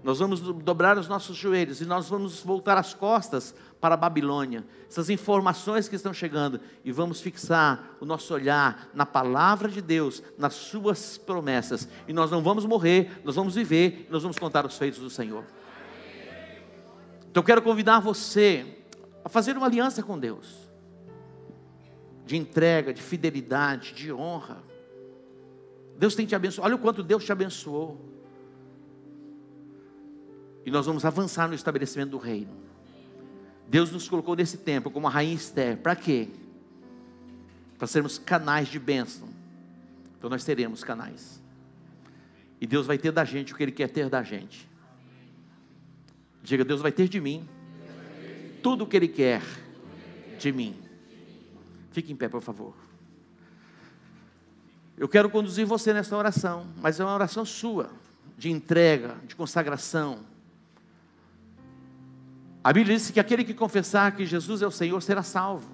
Nós 0.02 0.18
vamos 0.18 0.40
dobrar 0.40 0.96
os 0.96 1.08
nossos 1.08 1.36
joelhos 1.36 1.80
e 1.80 1.84
nós 1.84 2.08
vamos 2.08 2.42
voltar 2.42 2.78
as 2.78 2.94
costas 2.94 3.54
para 3.80 3.94
a 3.94 3.98
Babilônia. 3.98 4.64
Essas 4.88 5.10
informações 5.10 5.88
que 5.88 5.96
estão 5.96 6.12
chegando 6.12 6.58
e 6.82 6.90
vamos 6.90 7.20
fixar 7.20 7.96
o 8.00 8.06
nosso 8.06 8.32
olhar 8.32 8.88
na 8.94 9.04
palavra 9.04 9.68
de 9.68 9.82
Deus, 9.82 10.22
nas 10.38 10.54
suas 10.54 11.18
promessas. 11.18 11.86
E 12.08 12.12
nós 12.14 12.30
não 12.30 12.42
vamos 12.42 12.64
morrer, 12.64 13.20
nós 13.24 13.36
vamos 13.36 13.54
viver, 13.54 14.06
nós 14.10 14.22
vamos 14.22 14.38
contar 14.38 14.64
os 14.64 14.78
feitos 14.78 15.00
do 15.00 15.10
Senhor. 15.10 15.44
Então 17.30 17.42
eu 17.42 17.46
quero 17.46 17.62
convidar 17.62 18.00
você 18.00 18.78
a 19.22 19.28
fazer 19.28 19.56
uma 19.56 19.66
aliança 19.66 20.02
com 20.02 20.18
Deus. 20.18 20.70
De 22.24 22.36
entrega, 22.36 22.92
de 22.94 23.02
fidelidade, 23.02 23.92
de 23.92 24.10
honra. 24.10 24.69
Deus 26.00 26.16
tem 26.16 26.26
te 26.26 26.34
abençoado. 26.34 26.66
Olha 26.66 26.74
o 26.74 26.78
quanto 26.78 27.04
Deus 27.04 27.24
te 27.24 27.30
abençoou. 27.30 28.00
E 30.66 30.70
nós 30.70 30.86
vamos 30.86 31.04
avançar 31.04 31.46
no 31.46 31.54
estabelecimento 31.54 32.10
do 32.10 32.18
reino. 32.18 32.52
Deus 33.68 33.92
nos 33.92 34.08
colocou 34.08 34.34
nesse 34.34 34.58
tempo 34.58 34.90
como 34.90 35.06
a 35.06 35.10
rainha 35.10 35.34
Esther. 35.34 35.76
Para 35.76 35.94
quê? 35.94 36.28
para 37.80 37.86
sermos 37.86 38.18
canais 38.18 38.68
de 38.68 38.78
bênção. 38.78 39.26
Então 40.18 40.28
nós 40.28 40.44
teremos 40.44 40.84
canais. 40.84 41.40
E 42.60 42.66
Deus 42.66 42.86
vai 42.86 42.98
ter 42.98 43.10
da 43.10 43.24
gente 43.24 43.54
o 43.54 43.56
que 43.56 43.62
Ele 43.62 43.72
quer 43.72 43.88
ter 43.88 44.10
da 44.10 44.22
gente. 44.22 44.68
Diga, 46.42 46.62
Deus 46.62 46.82
vai 46.82 46.92
ter 46.92 47.08
de 47.08 47.18
mim 47.18 47.48
tudo 48.62 48.84
o 48.84 48.86
que 48.86 48.98
Ele 48.98 49.08
quer 49.08 49.40
de 50.38 50.52
mim. 50.52 50.76
Fique 51.90 52.12
em 52.12 52.16
pé, 52.16 52.28
por 52.28 52.42
favor. 52.42 52.74
Eu 55.00 55.08
quero 55.08 55.30
conduzir 55.30 55.64
você 55.64 55.94
nessa 55.94 56.14
oração, 56.14 56.66
mas 56.76 57.00
é 57.00 57.04
uma 57.04 57.14
oração 57.14 57.42
sua, 57.42 57.88
de 58.36 58.50
entrega, 58.50 59.16
de 59.26 59.34
consagração. 59.34 60.18
A 62.62 62.70
Bíblia 62.70 62.94
diz 62.94 63.10
que 63.10 63.18
aquele 63.18 63.42
que 63.42 63.54
confessar 63.54 64.14
que 64.14 64.26
Jesus 64.26 64.60
é 64.60 64.66
o 64.66 64.70
Senhor 64.70 65.00
será 65.00 65.22
salvo. 65.22 65.70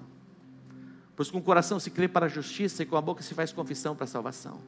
Pois 1.13 1.29
com 1.29 1.39
o 1.39 1.41
coração 1.41 1.77
se 1.77 1.91
crê 1.91 2.07
para 2.07 2.27
a 2.27 2.29
justiça 2.29 2.83
e 2.83 2.85
com 2.85 2.95
a 2.95 3.01
boca 3.01 3.21
se 3.21 3.33
faz 3.33 3.51
confissão 3.51 3.93
para 3.97 4.05
a 4.05 4.07
salvação. 4.07 4.61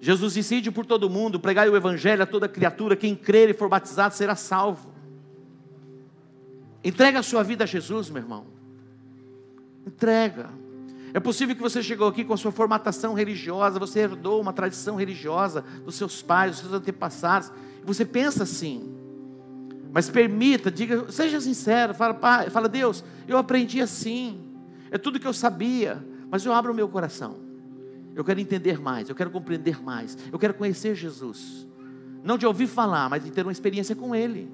Jesus 0.00 0.36
incide 0.36 0.70
por 0.70 0.86
todo 0.86 1.10
mundo, 1.10 1.40
pregai 1.40 1.68
o 1.68 1.74
evangelho 1.74 2.22
a 2.22 2.26
toda 2.26 2.48
criatura, 2.48 2.94
quem 2.94 3.16
crer 3.16 3.50
e 3.50 3.54
for 3.54 3.68
batizado 3.68 4.14
será 4.14 4.36
salvo. 4.36 4.94
Entrega 6.84 7.18
a 7.18 7.24
sua 7.24 7.42
vida 7.42 7.64
a 7.64 7.66
Jesus, 7.66 8.08
meu 8.08 8.22
irmão. 8.22 8.46
Entrega. 9.84 10.48
É 11.14 11.20
possível 11.20 11.56
que 11.56 11.62
você 11.62 11.82
chegou 11.82 12.08
aqui 12.08 12.24
com 12.24 12.34
a 12.34 12.36
sua 12.36 12.52
formatação 12.52 13.14
religiosa, 13.14 13.78
você 13.78 14.00
herdou 14.00 14.40
uma 14.40 14.52
tradição 14.52 14.96
religiosa 14.96 15.64
dos 15.84 15.94
seus 15.94 16.22
pais, 16.22 16.52
dos 16.52 16.60
seus 16.60 16.72
antepassados, 16.72 17.50
e 17.82 17.86
você 17.86 18.04
pensa 18.04 18.42
assim. 18.42 18.94
Mas 19.90 20.10
permita, 20.10 20.70
diga, 20.70 21.10
seja 21.10 21.40
sincero, 21.40 21.94
fala, 21.94 22.12
pai, 22.12 22.50
fala, 22.50 22.68
Deus, 22.68 23.02
eu 23.26 23.38
aprendi 23.38 23.80
assim, 23.80 24.38
é 24.90 24.98
tudo 24.98 25.18
que 25.18 25.26
eu 25.26 25.32
sabia, 25.32 26.04
mas 26.30 26.44
eu 26.44 26.52
abro 26.52 26.72
o 26.72 26.74
meu 26.74 26.88
coração. 26.88 27.36
Eu 28.14 28.24
quero 28.24 28.40
entender 28.40 28.80
mais, 28.80 29.08
eu 29.08 29.14
quero 29.14 29.30
compreender 29.30 29.82
mais, 29.82 30.18
eu 30.30 30.38
quero 30.38 30.52
conhecer 30.52 30.94
Jesus. 30.94 31.66
Não 32.22 32.36
de 32.36 32.46
ouvir 32.46 32.66
falar, 32.66 33.08
mas 33.08 33.24
de 33.24 33.30
ter 33.30 33.46
uma 33.46 33.52
experiência 33.52 33.94
com 33.94 34.14
Ele. 34.14 34.50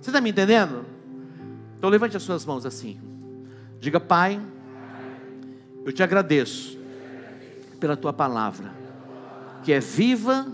Você 0.00 0.10
está 0.10 0.20
me 0.20 0.30
entendendo? 0.30 0.84
Então 1.78 1.90
levante 1.90 2.16
as 2.16 2.22
suas 2.22 2.44
mãos 2.44 2.66
assim. 2.66 2.98
Diga, 3.78 4.00
Pai, 4.00 4.40
eu 5.86 5.92
te 5.92 6.02
agradeço 6.02 6.76
pela 7.78 7.96
tua 7.96 8.12
palavra, 8.12 8.72
que 9.62 9.72
é 9.72 9.78
viva 9.78 10.44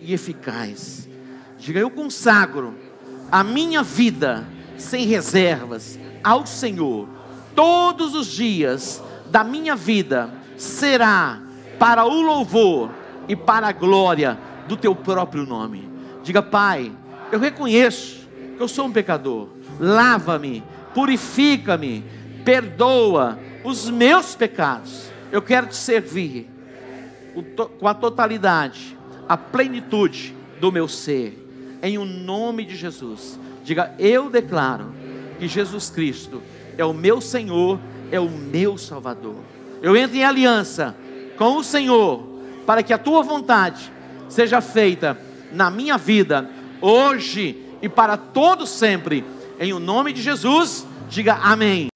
e 0.00 0.14
eficaz. 0.14 1.08
Diga, 1.58 1.80
eu 1.80 1.90
consagro 1.90 2.72
a 3.30 3.42
minha 3.42 3.82
vida 3.82 4.46
sem 4.76 5.04
reservas 5.04 5.98
ao 6.22 6.46
Senhor. 6.46 7.08
Todos 7.52 8.14
os 8.14 8.28
dias 8.28 9.02
da 9.28 9.42
minha 9.42 9.74
vida 9.74 10.32
será 10.56 11.42
para 11.80 12.04
o 12.04 12.22
louvor 12.22 12.90
e 13.26 13.34
para 13.34 13.66
a 13.66 13.72
glória 13.72 14.38
do 14.68 14.76
teu 14.76 14.94
próprio 14.94 15.44
nome. 15.44 15.90
Diga, 16.22 16.40
Pai, 16.40 16.92
eu 17.32 17.40
reconheço 17.40 18.28
que 18.56 18.62
eu 18.62 18.68
sou 18.68 18.86
um 18.86 18.92
pecador. 18.92 19.48
Lava-me, 19.80 20.62
purifica-me, 20.94 22.04
perdoa 22.44 23.45
os 23.66 23.90
meus 23.90 24.36
pecados. 24.36 25.10
Eu 25.32 25.42
quero 25.42 25.66
te 25.66 25.74
servir 25.74 26.48
com 27.78 27.88
a 27.88 27.92
totalidade, 27.92 28.96
a 29.28 29.36
plenitude 29.36 30.34
do 30.60 30.70
meu 30.70 30.86
ser. 30.86 31.42
Em 31.82 31.98
o 31.98 32.04
nome 32.04 32.64
de 32.64 32.76
Jesus. 32.76 33.38
Diga, 33.64 33.92
eu 33.98 34.30
declaro 34.30 34.94
que 35.38 35.48
Jesus 35.48 35.90
Cristo 35.90 36.40
é 36.78 36.84
o 36.84 36.94
meu 36.94 37.20
Senhor, 37.20 37.80
é 38.10 38.20
o 38.20 38.30
meu 38.30 38.78
Salvador. 38.78 39.36
Eu 39.82 39.96
entro 39.96 40.16
em 40.16 40.24
aliança 40.24 40.94
com 41.36 41.56
o 41.56 41.64
Senhor 41.64 42.24
para 42.64 42.82
que 42.82 42.92
a 42.92 42.98
tua 42.98 43.22
vontade 43.22 43.92
seja 44.28 44.60
feita 44.60 45.18
na 45.52 45.70
minha 45.70 45.98
vida, 45.98 46.48
hoje 46.80 47.64
e 47.82 47.88
para 47.88 48.16
todo 48.16 48.66
sempre. 48.66 49.24
Em 49.58 49.72
o 49.72 49.80
nome 49.80 50.12
de 50.12 50.22
Jesus, 50.22 50.86
diga 51.08 51.34
amém. 51.34 51.88